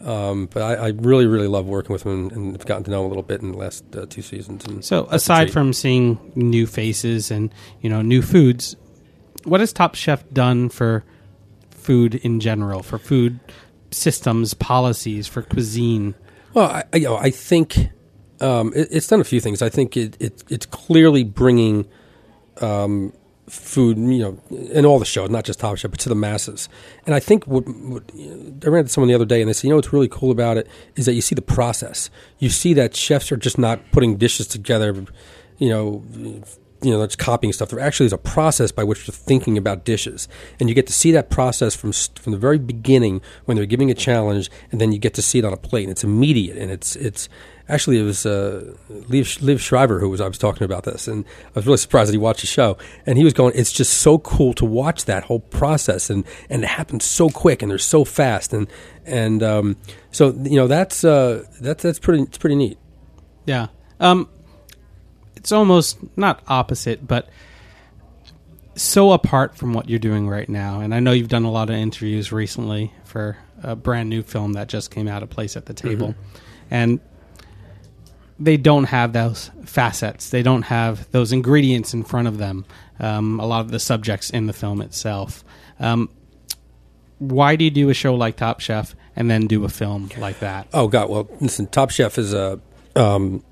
[0.01, 3.01] Um, but I, I, really, really love working with him, and I've gotten to know
[3.01, 4.65] him a little bit in the last uh, two seasons.
[4.65, 8.77] And so, aside from seeing new faces and you know new foods,
[9.45, 11.05] what has Top Chef done for
[11.71, 13.41] food in general, for food
[13.91, 16.15] systems, policies, for cuisine?
[16.55, 17.91] Well, I, I, you know, I think
[18.41, 19.61] um, it, it's done a few things.
[19.61, 21.87] I think it, it it's clearly bringing
[22.63, 23.13] um,
[23.51, 24.39] food, you know,
[24.71, 26.69] in all the shows, not just Top Chef, but to the masses.
[27.07, 29.65] And I think what, what I ran into someone the other day, and they said,
[29.65, 32.11] you know, what's really cool about it is that you see the process.
[32.39, 35.05] You see that chefs are just not putting dishes together,
[35.59, 36.05] you know,
[36.83, 37.69] you know, that's copying stuff.
[37.69, 40.29] There actually is a process by which they're thinking about dishes,
[40.59, 43.91] and you get to see that process from from the very beginning when they're giving
[43.91, 46.57] a challenge, and then you get to see it on a plate, and it's immediate,
[46.57, 47.29] and it's it's
[47.71, 51.51] actually it was uh, Liev Schreiber who was I was talking about this, and I
[51.55, 54.19] was really surprised that he watched the show, and he was going, "It's just so
[54.19, 58.05] cool to watch that whole process, and and it happens so quick, and they're so
[58.05, 58.67] fast, and
[59.05, 59.77] and um,
[60.11, 62.79] so you know that's uh, that's that's pretty it's pretty neat."
[63.47, 63.69] Yeah.
[63.99, 64.29] Um,
[65.37, 67.29] it's almost not opposite, but
[68.75, 70.81] so apart from what you're doing right now.
[70.81, 74.55] And I know you've done a lot of interviews recently for a brand new film
[74.55, 76.09] that just came out, A Place at the Table.
[76.09, 76.37] Mm-hmm.
[76.71, 77.01] And
[78.41, 80.31] they don't have those facets.
[80.31, 82.65] They don't have those ingredients in front of them.
[82.99, 85.45] Um, a lot of the subjects in the film itself.
[85.79, 86.09] Um,
[87.19, 90.41] why do you do a show like Top Chef and then do a film like
[90.41, 90.67] that?
[90.73, 91.11] Oh God!
[91.11, 92.59] Well, listen, Top Chef is a
[92.97, 93.45] um,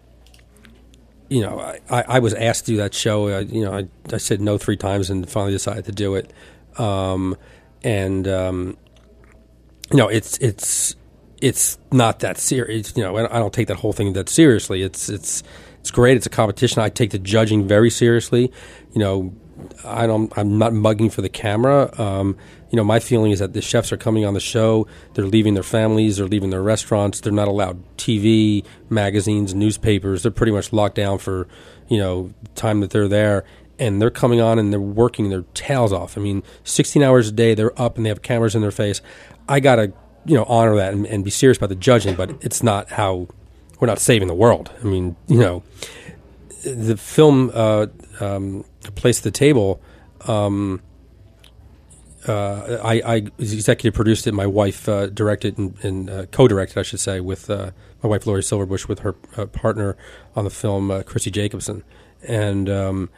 [1.28, 1.58] you know,
[1.90, 3.28] I, I was asked to do that show.
[3.28, 6.32] I, you know, I, I said no three times and finally decided to do it.
[6.78, 7.36] Um,
[7.82, 8.76] and um,
[9.90, 10.94] you know, it's it's
[11.40, 12.96] it's not that serious.
[12.96, 14.82] You know, I don't take that whole thing that seriously.
[14.82, 15.42] It's it's
[15.80, 16.16] it's great.
[16.16, 16.82] It's a competition.
[16.82, 18.52] I take the judging very seriously.
[18.92, 19.34] You know,
[19.84, 20.36] I don't.
[20.36, 21.90] I'm not mugging for the camera.
[22.00, 22.36] Um,
[22.70, 24.86] you know, my feeling is that the chefs are coming on the show.
[25.14, 26.16] They're leaving their families.
[26.16, 27.20] They're leaving their restaurants.
[27.20, 30.22] They're not allowed TV, magazines, newspapers.
[30.22, 31.48] They're pretty much locked down for
[31.88, 33.44] you know time that they're there.
[33.80, 36.18] And they're coming on and they're working their tails off.
[36.18, 37.54] I mean, 16 hours a day.
[37.54, 39.00] They're up and they have cameras in their face.
[39.48, 39.92] I gotta
[40.28, 43.28] you know honor that and, and be serious about the judging, but it's not how
[43.80, 44.70] we're not saving the world.
[44.80, 45.62] I mean, you know,
[46.64, 47.86] the film uh,
[48.20, 48.64] um,
[48.94, 49.80] Place at the Table.
[50.26, 50.82] Um,
[52.26, 54.32] uh, I, I executive produced it.
[54.32, 57.70] My wife uh, directed and, and uh, co-directed, I should say, with uh,
[58.02, 59.96] my wife Lori Silverbush, with her uh, partner
[60.34, 61.84] on the film, uh, Kristi Jacobson.
[62.22, 63.10] And um,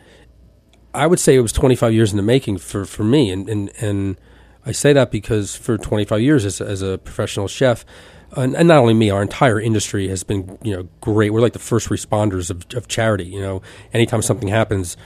[0.94, 3.30] I would say it was 25 years in the making for, for me.
[3.30, 4.20] And, and, and
[4.66, 7.84] I say that because for 25 years as, as a professional chef,
[8.36, 11.30] and, and, not only me, our entire industry has been, you know, great.
[11.30, 13.24] We're like the first responders of, of charity.
[13.24, 14.96] You know, anytime something happens,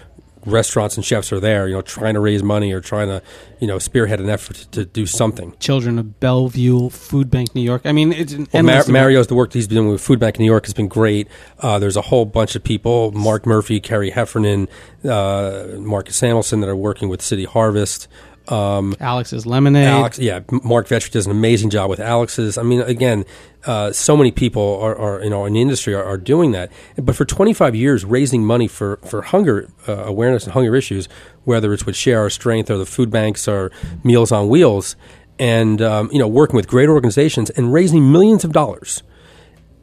[0.47, 3.23] restaurants and chefs are there, you know, trying to raise money or trying to,
[3.61, 5.55] you know, spearhead an effort to, to do something.
[5.59, 7.83] Children of Bellevue, Food Bank New York.
[7.85, 10.45] I mean, it's well, Mar- Mario's the work he's been doing with Food Bank New
[10.45, 11.29] York has been great.
[11.61, 14.69] Uh, there's a whole bunch of people, Mark Murphy, Kerry Heffernan,
[15.05, 18.09] uh, Marcus Samuelsson, that are working with City Harvest.
[18.49, 19.87] Um, Alex's Lemonade.
[19.87, 22.59] Alex, yeah, Marc Vetri does an amazing job with Alex's.
[22.59, 23.25] I mean, again,
[23.65, 26.71] uh, so many people are, are, you know in the industry are, are, doing that.
[26.97, 31.09] But for 25 years, raising money for for hunger uh, awareness and hunger issues,
[31.45, 33.73] whether it's with Share Our Strength or the food banks or
[34.03, 34.95] Meals on Wheels,
[35.39, 39.03] and um, you know working with great organizations and raising millions of dollars,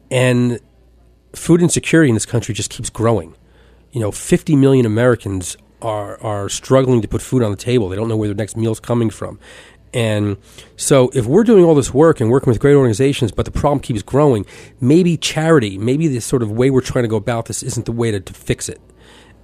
[0.08, 0.60] and
[1.34, 3.34] food insecurity in this country just keeps growing.
[3.90, 7.88] You know, 50 million Americans are are struggling to put food on the table.
[7.88, 9.38] They don't know where their next meal's coming from.
[9.94, 10.38] And
[10.76, 13.80] so, if we're doing all this work and working with great organizations, but the problem
[13.80, 14.46] keeps growing,
[14.80, 17.92] maybe charity, maybe the sort of way we're trying to go about this isn't the
[17.92, 18.80] way to, to fix it.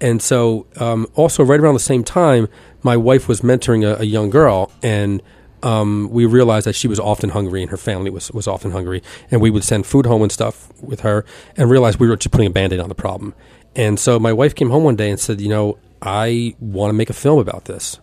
[0.01, 2.49] And so, um, also, right around the same time,
[2.83, 5.23] my wife was mentoring a, a young girl, and
[5.63, 9.03] um, we realized that she was often hungry and her family was, was often hungry.
[9.31, 11.25] And we would send food home and stuff with her
[11.57, 13.35] and realized we were just putting a band aid on the problem.
[13.75, 16.95] And so, my wife came home one day and said, You know, I want to
[16.95, 17.99] make a film about this.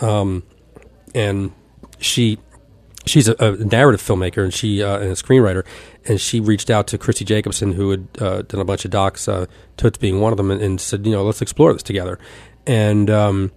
[0.00, 0.44] Um,
[1.14, 1.52] and
[1.98, 2.38] she
[3.06, 5.64] she's a, a, narrative filmmaker and she uh, and a screenwriter,
[6.06, 9.28] and she reached out to Kristi Jacobson, who had uh, done a bunch of docs,
[9.28, 12.18] uh, Toots being one of them, and, and, said, you know, let's explore this together.
[12.66, 13.52] And um,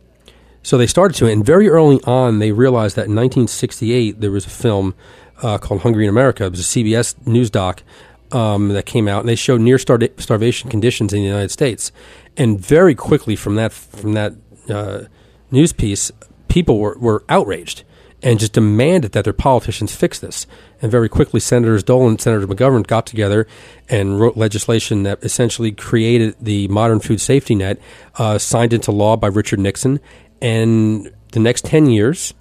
[0.63, 4.45] so they started to, and very early on, they realized that in 1968 there was
[4.45, 4.95] a film
[5.41, 6.45] uh, called Hungry in America.
[6.45, 7.83] It was a CBS news doc
[8.31, 11.91] um, that came out, and they showed near star- starvation conditions in the United States.
[12.37, 14.33] And very quickly from that from that
[14.69, 15.05] uh,
[15.51, 16.11] news piece,
[16.47, 17.83] people were, were outraged
[18.23, 20.47] and just demanded that their politicians fix this.
[20.81, 23.47] And very quickly, Senators Dolan and Senator McGovern got together
[23.89, 27.79] and wrote legislation that essentially created the modern food safety net,
[28.15, 29.99] uh, signed into law by Richard Nixon.
[30.41, 32.33] And the next 10 years,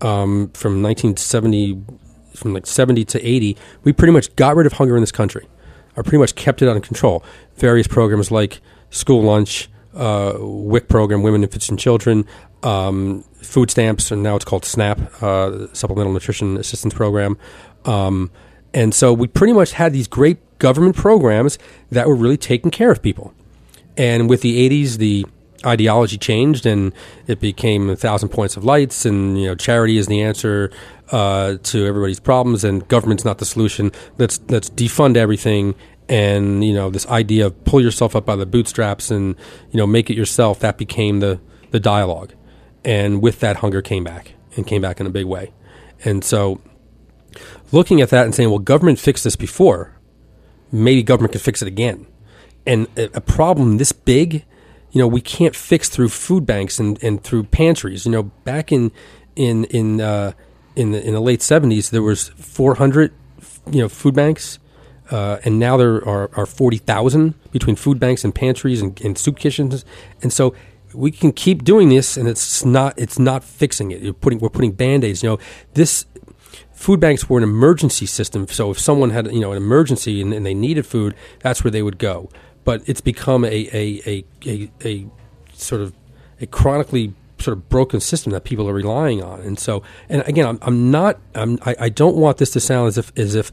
[0.00, 1.82] um, from 1970
[2.34, 5.46] from like 70 to 80, we pretty much got rid of hunger in this country,
[5.96, 7.22] or pretty much kept it under control.
[7.56, 8.60] Various programs like
[8.90, 12.26] school lunch, uh, WIC program, Women, Infants, and Children,
[12.62, 17.38] um, food stamps, and now it's called SNAP, uh, Supplemental Nutrition Assistance Program.
[17.84, 18.30] Um,
[18.72, 21.58] and so we pretty much had these great government programs
[21.90, 23.34] that were really taking care of people.
[23.96, 25.26] And with the 80s, the
[25.64, 26.92] ideology changed and
[27.26, 30.70] it became a thousand points of lights and you know charity is the answer
[31.12, 35.74] uh, to everybody's problems and government's not the solution let's let's defund everything
[36.10, 39.36] and you know this idea of pull yourself up by the bootstraps and
[39.70, 41.40] you know make it yourself that became the
[41.70, 42.34] the dialogue.
[42.84, 45.52] And with that hunger came back and came back in a big way.
[46.04, 46.60] And so
[47.72, 49.96] looking at that and saying well government fixed this before
[50.72, 52.06] maybe government could fix it again.
[52.66, 54.44] And a, problem this big
[54.90, 58.04] you know we can't fix through food banks and, and through pantries.
[58.04, 58.90] You know, back in
[59.36, 60.32] in in uh,
[60.74, 63.12] in the in the late seventies, there was four hundred
[63.70, 64.58] you know food banks,
[65.10, 69.18] uh, and now there are, are forty thousand between food banks and pantries and, and
[69.18, 69.84] soup kitchens,
[70.22, 70.54] and so
[70.94, 74.02] we can keep doing this, and it's not it's not fixing it.
[74.02, 75.22] You're putting we're putting band aids.
[75.22, 75.38] You know,
[75.74, 76.06] this
[76.72, 78.48] food banks were an emergency system.
[78.48, 81.70] So if someone had you know an emergency and, and they needed food, that's where
[81.70, 82.30] they would go
[82.64, 85.06] but it's become a, a, a, a, a
[85.52, 85.94] sort of
[86.40, 89.40] a chronically sort of broken system that people are relying on.
[89.40, 92.88] And so, and again, I'm, I'm not, I'm, I, I don't want this to sound
[92.88, 93.50] as if, as if,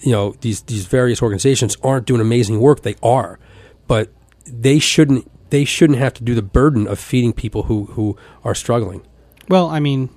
[0.00, 2.82] you know, these, these various organizations aren't doing amazing work.
[2.82, 3.38] They are,
[3.86, 4.10] but
[4.46, 8.54] they shouldn't, they shouldn't have to do the burden of feeding people who, who are
[8.54, 9.02] struggling.
[9.48, 10.10] Well, I mean,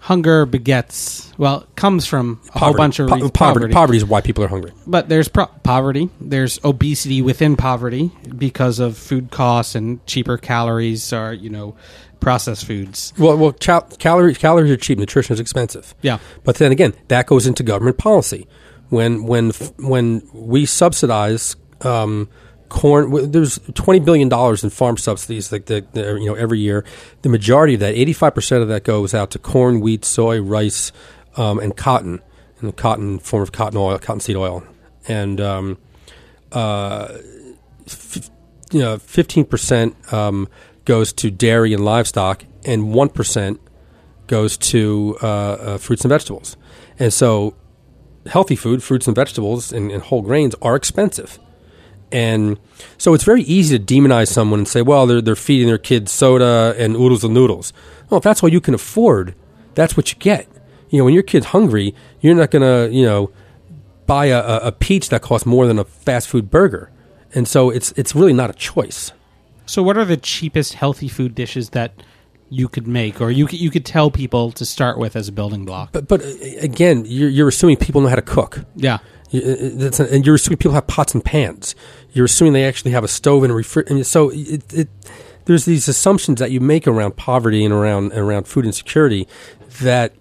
[0.00, 2.76] hunger begets well comes from a whole Poverty.
[2.76, 3.72] bunch of Po- poverty.
[3.72, 4.72] Poverty is why people are hungry.
[4.86, 6.10] But there's pro- poverty.
[6.20, 11.76] There's obesity within poverty because of food costs and cheaper calories or you know
[12.20, 13.12] processed foods.
[13.18, 14.98] Well, well, cal- calories calories are cheap.
[14.98, 15.94] Nutrition is expensive.
[16.02, 16.18] Yeah.
[16.44, 18.46] But then again, that goes into government policy.
[18.90, 22.28] When when when we subsidize um,
[22.68, 26.84] corn, there's twenty billion dollars in farm subsidies, like the, the you know every year.
[27.22, 30.40] The majority of that, eighty five percent of that, goes out to corn, wheat, soy,
[30.40, 30.92] rice,
[31.36, 32.20] um, and cotton,
[32.60, 34.62] and the cotton form of cotton oil, cottonseed oil,
[35.08, 35.78] and um,
[36.52, 37.08] uh,
[37.86, 38.30] f-
[38.70, 40.48] you know fifteen percent um,
[40.84, 43.60] goes to dairy and livestock, and one percent
[44.26, 46.56] goes to uh, uh, fruits and vegetables.
[46.98, 47.54] And so,
[48.26, 51.38] healthy food, fruits and vegetables, and, and whole grains are expensive.
[52.12, 52.58] And
[52.98, 56.12] so, it's very easy to demonize someone and say, "Well, they're they're feeding their kids
[56.12, 57.72] soda and oodles and noodles."
[58.08, 59.34] Well, if that's all you can afford,
[59.74, 60.46] that's what you get.
[60.90, 63.32] You know, when your kid's hungry, you're not to, you know,
[64.06, 66.90] buy a, a peach that costs more than a fast food burger.
[67.34, 69.12] And so, it's it's really not a choice.
[69.66, 71.92] So, what are the cheapest healthy food dishes that
[72.50, 75.32] you could make, or you could, you could tell people to start with as a
[75.32, 75.90] building block?
[75.92, 76.28] But but uh,
[76.60, 78.64] again, you're, you're assuming people know how to cook.
[78.76, 78.98] Yeah.
[79.30, 81.74] You- uh, that's and you're assuming people have pots and pans.
[82.12, 83.96] You're assuming they actually have a stove and a refrigerator.
[83.96, 84.88] And so it, it,
[85.46, 89.26] there's these assumptions that you make around poverty and around around food insecurity
[89.80, 90.12] that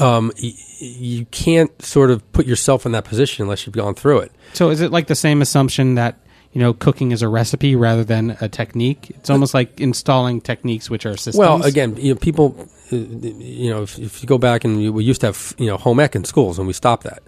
[0.00, 4.20] um, y- you can't sort of put yourself in that position unless you've gone through
[4.20, 4.32] it.
[4.54, 6.18] So, is it like the same assumption that
[6.52, 9.10] you know cooking is a recipe rather than a technique?
[9.10, 11.36] It's almost like installing techniques which are systems.
[11.36, 14.92] Well, again, you know, people, uh, you know, if, if you go back and you,
[14.92, 17.22] we used to have, you know, home ec in schools, and we stopped that,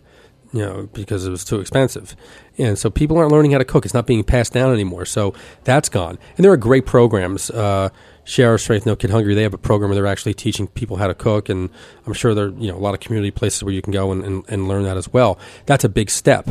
[0.52, 2.14] you know, because it was too expensive,
[2.58, 3.84] and so people aren't learning how to cook.
[3.84, 6.18] It's not being passed down anymore, so that's gone.
[6.36, 7.50] And there are great programs.
[7.50, 7.88] Uh,
[8.26, 9.34] Share Our Strength, No Kid Hungry.
[9.34, 11.68] They have a program where they're actually teaching people how to cook, and
[12.06, 14.12] I'm sure there, are, you know, a lot of community places where you can go
[14.12, 15.38] and, and, and learn that as well.
[15.66, 16.48] That's a big step,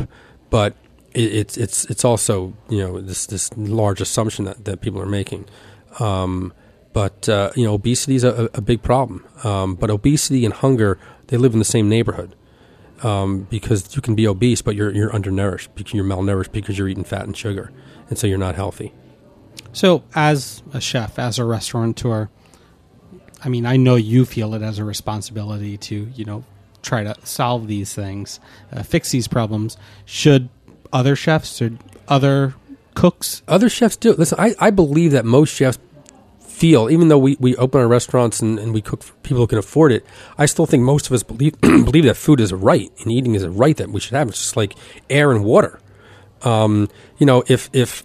[0.50, 0.76] but
[1.14, 5.06] it, it's it's it's also you know this this large assumption that, that people are
[5.06, 5.46] making.
[6.00, 6.52] Um,
[6.92, 9.24] but uh, you know, obesity is a, a big problem.
[9.42, 10.98] Um, but obesity and hunger
[11.28, 12.36] they live in the same neighborhood
[13.02, 16.88] um, because you can be obese, but you're you're undernourished because you're malnourished because you're
[16.88, 17.70] eating fat and sugar,
[18.08, 18.92] and so you're not healthy.
[19.72, 22.28] So, as a chef, as a restaurateur,
[23.42, 26.44] I mean, I know you feel it as a responsibility to, you know,
[26.82, 28.40] try to solve these things,
[28.72, 29.76] uh, fix these problems.
[30.04, 30.48] Should
[30.94, 31.72] other chefs or
[32.08, 32.54] other
[32.94, 33.42] cooks?
[33.46, 34.14] Other chefs do.
[34.14, 35.78] Listen, I, I believe that most chefs
[36.40, 39.46] feel, even though we, we open our restaurants and, and we cook for people who
[39.48, 40.06] can afford it,
[40.38, 43.34] I still think most of us believe believe that food is a right and eating
[43.34, 44.28] is a right that we should have.
[44.28, 44.74] It's just like
[45.10, 45.80] air and water.
[46.42, 46.88] Um,
[47.18, 48.04] you know, if if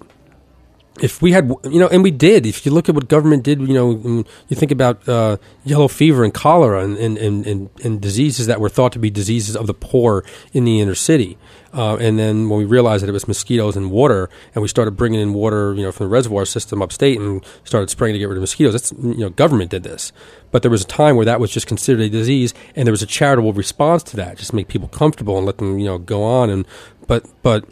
[1.02, 2.46] if we had, you know, and we did.
[2.46, 6.24] If you look at what government did, you know, you think about uh, yellow fever
[6.24, 9.74] and cholera and, and, and, and, diseases that were thought to be diseases of the
[9.74, 10.24] poor
[10.54, 11.38] in the inner city.
[11.74, 14.92] Uh, and then when we realized that it was mosquitoes and water, and we started
[14.92, 18.28] bringing in water, you know, from the reservoir system upstate, and started spraying to get
[18.28, 18.74] rid of mosquitoes.
[18.74, 20.12] That's you know, government did this,
[20.52, 23.04] but there was a time where that was just considered a disease, and there was
[23.04, 26.24] a charitable response to that, just make people comfortable and let them, you know, go
[26.24, 26.50] on.
[26.50, 26.66] And
[27.06, 27.66] but but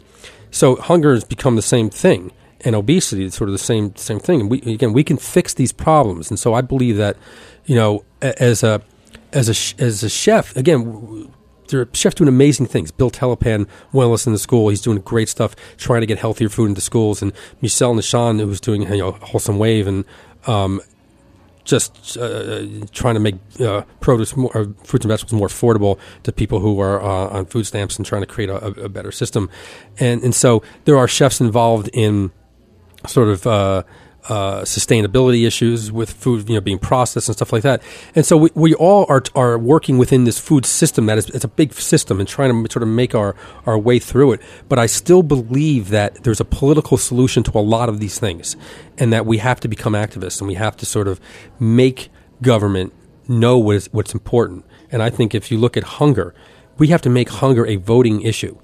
[0.50, 2.30] so hunger has become the same thing,
[2.64, 4.40] and obesity It's sort of the same same thing.
[4.42, 7.16] And we again we can fix these problems, and so I believe that
[7.66, 8.82] you know as a
[9.32, 11.32] as a as a chef again.
[11.68, 12.90] There are chefs doing amazing things.
[12.90, 16.70] Bill Telepan, wellness in the school, he's doing great stuff, trying to get healthier food
[16.70, 17.20] into schools.
[17.20, 17.30] And
[17.60, 20.06] Michel Nischan, who's doing you know wholesome wave and
[20.46, 20.80] um,
[21.68, 26.32] just uh, trying to make uh, produce more, uh, fruits and vegetables more affordable to
[26.32, 29.50] people who are uh, on food stamps and trying to create a, a better system.
[29.98, 32.32] And and so there are chefs involved in
[33.06, 33.82] sort of uh,
[34.28, 37.82] uh, sustainability issues with food, you know, being processed and stuff like that.
[38.14, 41.44] And so we, we all are are working within this food system that is it's
[41.44, 43.34] a big system and trying to sort of make our
[43.64, 44.42] our way through it.
[44.68, 48.56] But I still believe that there's a political solution to a lot of these things,
[48.98, 51.20] and that we have to become activists and we have to sort of
[51.58, 52.10] make
[52.42, 52.92] government
[53.28, 54.64] know what is what's important.
[54.90, 56.34] And I think if you look at hunger,
[56.76, 58.58] we have to make hunger a voting issue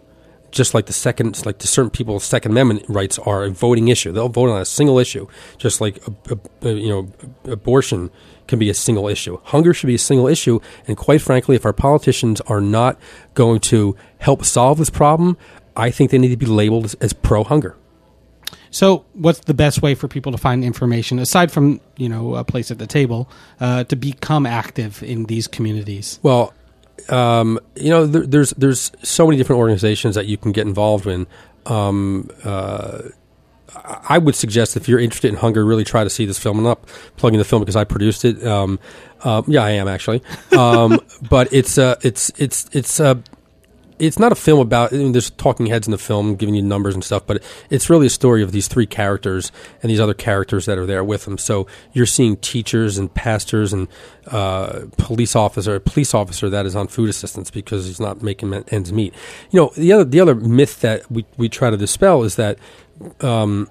[0.54, 4.12] just like the second, like to certain people's Second Amendment rights are a voting issue.
[4.12, 5.26] They'll vote on a single issue,
[5.58, 7.12] just like a, a, a, you know,
[7.52, 8.10] abortion
[8.46, 9.38] can be a single issue.
[9.44, 12.98] Hunger should be a single issue, and quite frankly, if our politicians are not
[13.34, 15.36] going to help solve this problem,
[15.76, 17.76] I think they need to be labeled as, as pro-hunger.
[18.70, 22.44] So, what's the best way for people to find information aside from you know a
[22.44, 23.28] place at the table
[23.60, 26.18] uh, to become active in these communities?
[26.22, 26.52] Well,
[27.08, 31.06] um, you know, there, there's there's so many different organizations that you can get involved
[31.06, 31.26] in.
[31.66, 33.02] Um, uh,
[34.08, 36.64] I would suggest if you're interested in hunger, really try to see this film.
[36.64, 36.76] I'm
[37.16, 38.44] plugging the film because I produced it.
[38.46, 38.78] Um,
[39.22, 40.22] um, yeah, I am actually.
[40.56, 43.16] Um, but it's uh, it's it's it's uh,
[43.98, 44.92] it's not a film about.
[44.92, 47.88] I mean, there's talking heads in the film giving you numbers and stuff, but it's
[47.88, 51.24] really a story of these three characters and these other characters that are there with
[51.24, 51.38] them.
[51.38, 53.88] So you're seeing teachers and pastors and
[54.26, 58.52] uh, police officer, a police officer that is on food assistance because he's not making
[58.68, 59.14] ends meet.
[59.50, 62.58] You know, the other the other myth that we we try to dispel is that.
[63.20, 63.70] Um,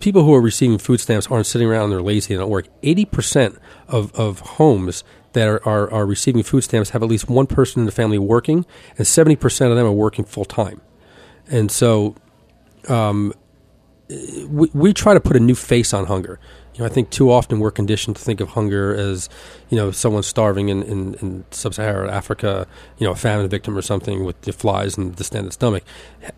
[0.00, 2.66] people who are receiving food stamps aren't sitting around and they're lazy and don't work.
[2.82, 3.56] Eighty percent
[3.86, 5.04] of, of homes
[5.34, 8.18] that are, are, are receiving food stamps have at least one person in the family
[8.18, 8.66] working,
[8.98, 10.80] and seventy percent of them are working full time.
[11.48, 12.16] And so,
[12.88, 13.34] um,
[14.08, 16.38] we, we try to put a new face on hunger.
[16.74, 19.28] You know, I think too often we're conditioned to think of hunger as,
[19.70, 22.66] you know, someone starving in, in, in sub-Saharan Africa,
[22.98, 25.84] you know, a famine victim or something with the flies and the distended stomach.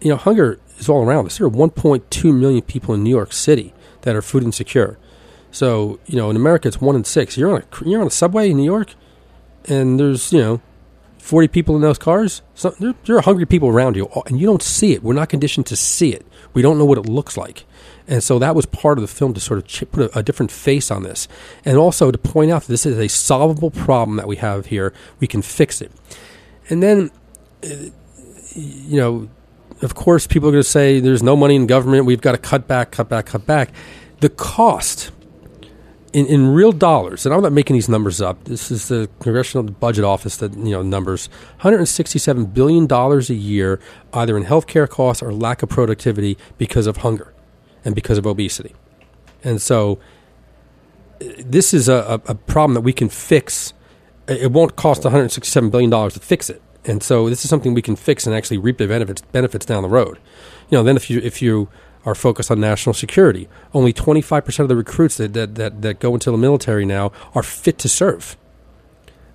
[0.01, 1.39] You know, hunger is all around us.
[1.39, 3.73] There are 1.2 million people in New York City
[4.03, 4.99] that are food insecure.
[5.57, 7.39] So, you know, in America, it's one in six.
[7.39, 8.95] You're on a you're on a subway in New York,
[9.65, 10.61] and there's you know,
[11.17, 12.43] 40 people in those cars.
[12.55, 15.03] So there, there are hungry people around you, and you don't see it.
[15.03, 16.27] We're not conditioned to see it.
[16.53, 17.65] We don't know what it looks like.
[18.07, 20.53] And so that was part of the film to sort of put a, a, different
[20.53, 21.27] face on this.
[21.65, 24.93] And also to point out that this is a solvable problem that we have here.
[25.21, 25.91] We can fix it.
[26.69, 27.11] And then,
[27.65, 27.69] uh,
[28.55, 29.31] you know,
[29.81, 32.05] of course, people are going to say there's no money in government.
[32.05, 33.73] We've got to cut back, cut back, cut back.
[34.21, 35.13] The cost
[36.17, 38.43] in, in real dollars, and I'm not making these numbers up.
[38.45, 43.79] This is the Congressional Budget Office that you know numbers 167 billion dollars a year,
[44.15, 47.35] either in healthcare costs or lack of productivity because of hunger
[47.85, 48.75] and because of obesity.
[49.45, 49.99] And so
[51.21, 53.75] uh, this is a, a problem that we can fix.
[54.27, 56.63] It won't cost $167 billion to fix it.
[56.87, 59.83] And so this is something we can fix and actually reap the benefits, benefits down
[59.83, 60.19] the road.
[60.71, 61.69] You know, then if you, if you
[62.07, 66.15] are focused on national security, only 25% of the recruits that, that, that, that go
[66.15, 68.37] into the military now are fit to serve.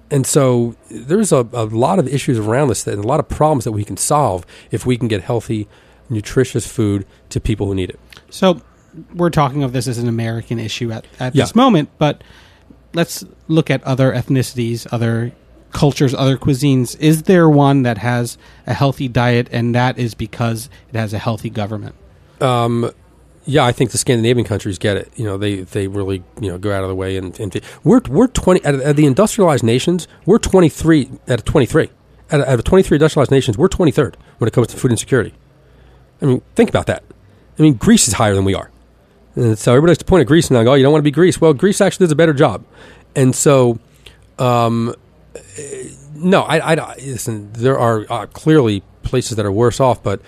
[0.10, 3.66] And so there's a, a lot of issues around this and a lot of problems
[3.66, 5.68] that we can solve if we can get healthy,
[6.10, 8.00] nutritious food to people who need it.
[8.30, 8.62] So
[9.14, 11.44] we're talking of this as an American issue at, at yeah.
[11.44, 12.24] this moment, but
[12.94, 15.34] let's look at other ethnicities, other
[15.72, 17.00] cultures, other cuisines.
[17.00, 21.20] Is there one that has a healthy diet, and that is because it has a
[21.20, 21.96] healthy government?
[22.42, 22.92] Um,
[23.46, 25.12] yeah, I think the Scandinavian countries get it.
[25.16, 28.02] You know, they, they really you know go out of the way and, and we're
[28.08, 30.08] we're twenty out of the industrialized nations.
[30.26, 31.90] We're twenty three out of twenty three
[32.32, 33.58] out of twenty three industrialized nations.
[33.58, 35.34] We're twenty third when it comes to food insecurity.
[36.22, 37.04] I mean, think about that.
[37.58, 38.72] I mean, Greece is higher than we are.
[39.36, 41.04] And so everybody likes to point at Greece and go, oh, you don't want to
[41.04, 41.40] be Greece.
[41.40, 42.66] Well, Greece actually does a better job.
[43.16, 43.80] And so,
[44.38, 44.94] um,
[46.14, 50.22] no, I, I, listen, there are uh, clearly places that are worse off, but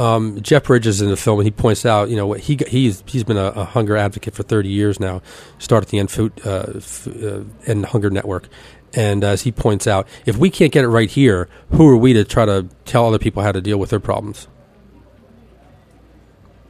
[0.00, 3.22] um, Jeff Bridges in the film, and he points out, you know, he he's he's
[3.22, 5.20] been a, a hunger advocate for 30 years now.
[5.58, 8.48] Started the End Food uh, F- uh, End Hunger Network,
[8.94, 12.14] and as he points out, if we can't get it right here, who are we
[12.14, 14.48] to try to tell other people how to deal with their problems?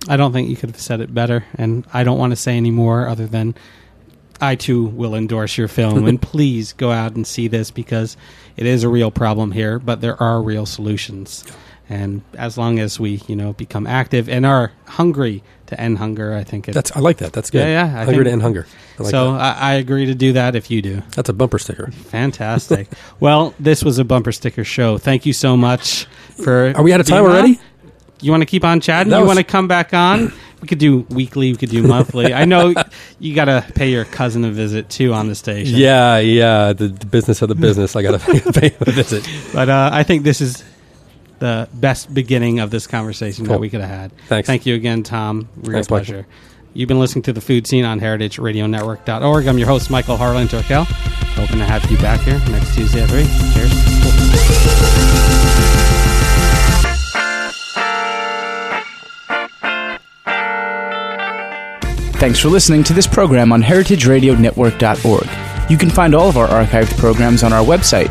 [0.09, 2.57] I don't think you could have said it better, and I don't want to say
[2.57, 3.55] any more other than
[4.41, 8.17] I too will endorse your film, and please go out and see this because
[8.57, 11.45] it is a real problem here, but there are real solutions.
[11.91, 16.33] And as long as we, you know, become active and are hungry to end hunger,
[16.33, 16.97] I think it, that's.
[16.97, 17.33] I like that.
[17.33, 17.67] That's good.
[17.67, 18.01] Yeah, yeah.
[18.01, 18.65] I hungry to end hunger.
[18.97, 21.03] I like so I, I, agree to do that if you do.
[21.17, 21.91] That's a bumper sticker.
[21.91, 22.87] Fantastic.
[23.21, 24.99] well, this was a bumper sticker show.
[24.99, 26.05] Thank you so much
[26.45, 26.73] for.
[26.77, 27.59] Are we out of time already?
[27.59, 27.93] On?
[28.21, 29.11] You want to keep on chatting?
[29.11, 29.29] That you was...
[29.35, 30.33] want to come back on?
[30.61, 31.51] We could do weekly.
[31.51, 32.33] We could do monthly.
[32.33, 32.73] I know
[33.19, 35.77] you got to pay your cousin a visit too on the station.
[35.77, 36.73] Yeah, yeah.
[36.73, 37.97] The, the business of the business.
[37.97, 39.29] I got to pay a visit.
[39.53, 40.63] But uh, I think this is
[41.41, 43.55] the best beginning of this conversation cool.
[43.55, 44.13] that we could have had.
[44.29, 44.47] Thanks.
[44.47, 45.49] Thank you again, Tom.
[45.57, 46.17] Real Thanks, pleasure.
[46.19, 46.33] Michael.
[46.73, 49.47] You've been listening to the Food Seen on heritageradionetwork.org.
[49.47, 50.85] I'm your host, Michael Harlan Turkel.
[51.35, 53.25] Hoping to have you back here next Tuesday at 3.
[53.55, 53.71] Cheers.
[62.21, 65.71] Thanks for listening to this program on heritageradionetwork.org.
[65.71, 68.11] You can find all of our archived programs on our website